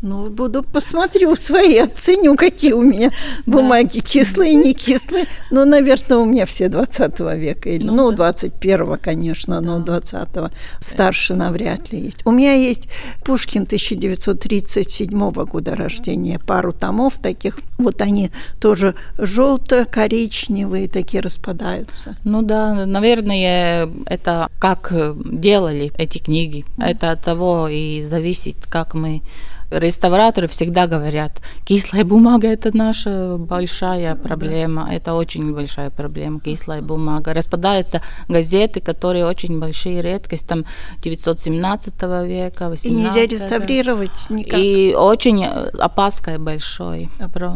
Ну, 0.01 0.31
буду 0.31 0.63
посмотрю 0.63 1.35
свои, 1.35 1.77
оценю, 1.77 2.35
какие 2.35 2.73
у 2.73 2.81
меня 2.81 3.11
бумаги, 3.45 3.99
да. 3.99 4.07
кислые, 4.07 4.55
не 4.55 4.73
кислые. 4.73 5.25
Ну, 5.51 5.63
наверное, 5.63 6.17
у 6.17 6.25
меня 6.25 6.47
все 6.47 6.69
20 6.69 7.19
века. 7.37 7.69
Или, 7.69 7.85
ну, 7.85 7.95
ну 7.95 8.11
да. 8.11 8.31
21-го, 8.31 8.97
конечно, 8.99 9.61
но 9.61 9.77
20-го. 9.79 10.49
Старше 10.79 11.35
навряд 11.35 11.91
ли 11.91 11.99
есть. 11.99 12.25
У 12.25 12.31
меня 12.31 12.53
есть 12.53 12.87
Пушкин 13.23 13.63
1937 13.63 15.31
года 15.45 15.75
рождения. 15.75 16.39
Пару 16.39 16.73
томов 16.73 17.19
таких. 17.21 17.59
Вот 17.77 18.01
они 18.01 18.31
тоже 18.59 18.95
желто-коричневые, 19.19 20.89
такие 20.89 21.21
распадаются. 21.21 22.15
Ну 22.23 22.41
да, 22.41 22.87
наверное, 22.87 23.87
это 24.07 24.49
как 24.57 24.91
делали 25.25 25.91
эти 25.95 26.17
книги. 26.17 26.65
Это 26.79 27.11
от 27.11 27.21
того 27.21 27.67
и 27.67 28.01
зависит, 28.01 28.55
как 28.67 28.95
мы 28.95 29.21
реставраторы 29.71 30.47
всегда 30.47 30.87
говорят, 30.87 31.41
кислая 31.65 32.03
бумага 32.03 32.47
это 32.47 32.75
наша 32.75 33.37
большая 33.37 34.15
проблема, 34.15 34.85
да. 34.87 34.93
это 34.93 35.13
очень 35.13 35.53
большая 35.53 35.89
проблема, 35.89 36.39
кислая 36.39 36.81
бумага. 36.81 37.33
Распадаются 37.33 38.01
газеты, 38.27 38.81
которые 38.81 39.25
очень 39.25 39.59
большие 39.59 40.01
редкость, 40.01 40.47
там 40.47 40.65
917 41.03 41.93
века, 42.25 42.69
18 42.69 42.85
И 42.85 42.91
нельзя 42.91 43.25
реставрировать 43.25 44.29
никак. 44.29 44.59
И 44.59 44.95
очень 44.97 45.45
опаской 45.45 46.37
большой, 46.37 47.09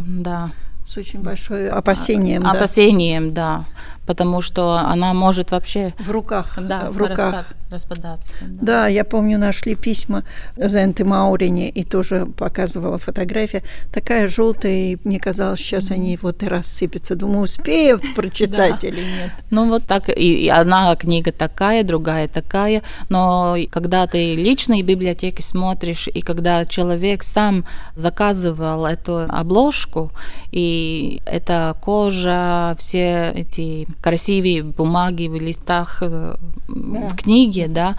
да. 0.08 0.50
С 0.88 0.98
очень 0.98 1.22
большой 1.22 1.70
опасением, 1.70 2.46
Опасением, 2.46 3.34
да. 3.34 3.66
да 3.66 3.86
потому 4.06 4.42
что 4.42 4.78
она 4.78 5.14
может 5.14 5.52
вообще 5.52 5.94
в 6.00 6.12
руках, 6.12 6.58
да, 6.62 6.90
в 6.92 6.98
руках 6.98 7.18
распад, 7.18 7.46
распадаться. 7.70 8.32
Да. 8.42 8.62
да, 8.62 8.88
я 8.88 9.04
помню, 9.04 9.38
нашли 9.38 9.76
письма 9.76 10.24
Зенты 10.58 11.04
Маурине 11.04 11.70
и 11.70 11.84
тоже 11.84 12.26
показывала 12.26 12.98
фотография 12.98 13.64
такая 13.92 14.30
желтая, 14.30 14.74
и 14.74 14.98
мне 15.04 15.20
казалось, 15.20 15.60
сейчас 15.60 15.92
они 15.92 16.18
вот 16.22 16.44
и 16.44 16.48
рассыпятся. 16.48 17.16
Думаю, 17.16 17.42
успею 17.42 18.00
прочитать 18.16 18.84
или 18.84 19.02
нет. 19.02 19.32
Ну 19.52 19.70
вот 19.70 19.86
так 19.86 20.10
и, 20.10 20.46
и 20.46 20.50
одна 20.50 20.96
книга 20.96 21.32
такая, 21.32 21.84
другая 21.84 22.28
такая, 22.28 22.84
но 23.10 23.56
когда 23.72 24.08
ты 24.08 24.36
личные 24.36 24.84
библиотеки 24.84 25.42
смотришь 25.42 26.08
и 26.08 26.22
когда 26.22 26.66
человек 26.66 27.24
сам 27.24 27.66
заказывал 27.96 28.86
эту 28.86 29.26
обложку 29.30 30.12
и 30.52 31.22
эта 31.26 31.76
кожа, 31.82 32.76
все 32.78 33.32
эти 33.36 33.88
красивые 34.02 34.64
бумаги 34.64 35.28
в 35.28 35.36
листах 35.36 36.00
э, 36.02 36.36
да. 36.68 37.10
в 37.10 37.16
книге, 37.16 37.68
да, 37.68 37.96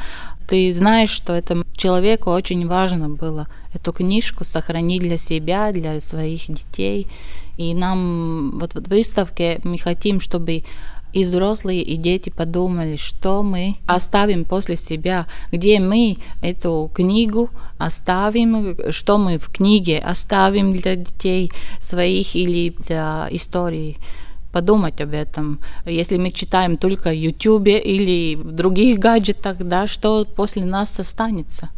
ты 0.49 0.73
знаешь, 0.73 1.11
что 1.11 1.33
этому 1.33 1.65
человеку 1.77 2.31
очень 2.31 2.67
важно 2.67 3.09
было 3.09 3.49
эту 3.75 3.93
книжку 3.93 4.45
сохранить 4.45 5.03
для 5.03 5.17
себя, 5.17 5.73
для 5.73 6.01
своих 6.01 6.47
детей. 6.47 7.09
И 7.57 7.75
нам 7.75 8.59
вот 8.59 8.75
в 8.75 8.89
выставке 8.89 9.61
мы 9.65 9.79
хотим, 9.79 10.21
чтобы 10.21 10.63
и 11.13 11.25
взрослые, 11.25 11.83
и 11.83 11.97
дети 11.97 12.29
подумали, 12.29 12.97
что 12.97 13.43
мы 13.43 13.77
оставим 13.87 14.45
после 14.45 14.77
себя, 14.77 15.27
где 15.51 15.81
мы 15.81 16.19
эту 16.43 16.91
книгу 16.95 17.49
оставим, 17.79 18.77
что 18.91 19.17
мы 19.17 19.39
в 19.39 19.49
книге 19.49 19.99
оставим 19.99 20.75
для 20.75 20.97
детей 20.97 21.51
своих 21.81 22.37
или 22.37 22.75
для 22.87 23.29
истории 23.31 23.97
подумать 24.57 25.03
об 25.03 25.13
этом. 25.13 25.59
Если 25.85 26.17
мы 26.17 26.31
читаем 26.31 26.77
только 26.77 27.11
в 27.11 27.15
YouTube 27.15 27.69
или 27.69 28.37
в 28.37 28.53
других 28.53 28.99
гаджетах, 28.99 29.59
да, 29.59 29.87
что 29.87 30.25
после 30.25 30.65
нас 30.65 31.01
останется? 31.01 31.69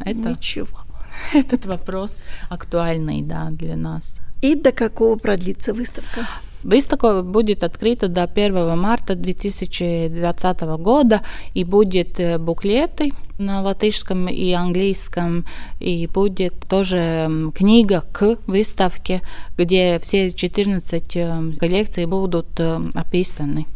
Это, 0.00 0.30
Ничего. 0.30 0.78
Этот 1.34 1.66
вопрос 1.66 2.20
актуальный, 2.48 3.22
да, 3.22 3.50
для 3.50 3.76
нас. 3.76 4.16
И 4.40 4.54
до 4.54 4.72
какого 4.72 5.18
продлится 5.18 5.74
выставка? 5.74 6.26
Выставка 6.66 7.22
будет 7.22 7.62
открыта 7.62 8.08
до 8.08 8.24
1 8.24 8.76
марта 8.76 9.14
2020 9.14 10.60
года 10.80 11.22
и 11.54 11.62
будет 11.62 12.18
э, 12.18 12.38
буклеты 12.38 13.12
на 13.38 13.62
латышском 13.62 14.26
и 14.26 14.50
английском, 14.50 15.44
и 15.78 16.08
будет 16.08 16.54
тоже 16.68 17.30
книга 17.54 18.02
к 18.12 18.38
выставке, 18.48 19.22
где 19.56 20.00
все 20.00 20.32
14 20.32 21.16
э, 21.16 21.52
коллекций 21.56 22.06
будут 22.06 22.48
э, 22.58 22.80
описаны. 22.94 23.66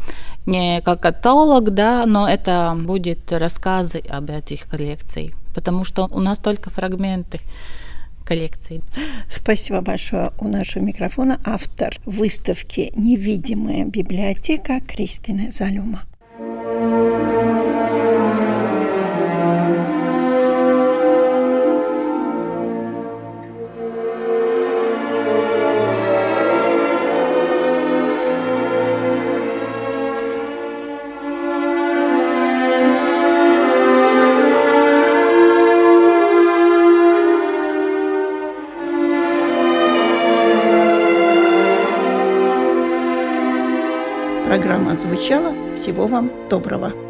Не 0.46 0.80
как 0.80 1.00
каталог, 1.00 1.70
да, 1.70 2.04
но 2.06 2.28
это 2.28 2.76
будет 2.76 3.30
рассказы 3.30 4.02
об 4.08 4.30
этих 4.30 4.62
коллекциях, 4.62 5.34
потому 5.54 5.84
что 5.84 6.08
у 6.10 6.18
нас 6.18 6.40
только 6.40 6.70
фрагменты 6.70 7.38
коллекции. 8.30 8.80
Спасибо 9.28 9.80
большое. 9.80 10.30
У 10.38 10.46
нашего 10.46 10.84
микрофона 10.84 11.40
автор 11.44 11.96
выставки 12.06 12.92
«Невидимая 12.94 13.84
библиотека» 13.84 14.80
Кристина 14.86 15.50
Залюма. 15.50 16.04
Всего 45.80 46.06
вам 46.06 46.30
доброго. 46.50 47.09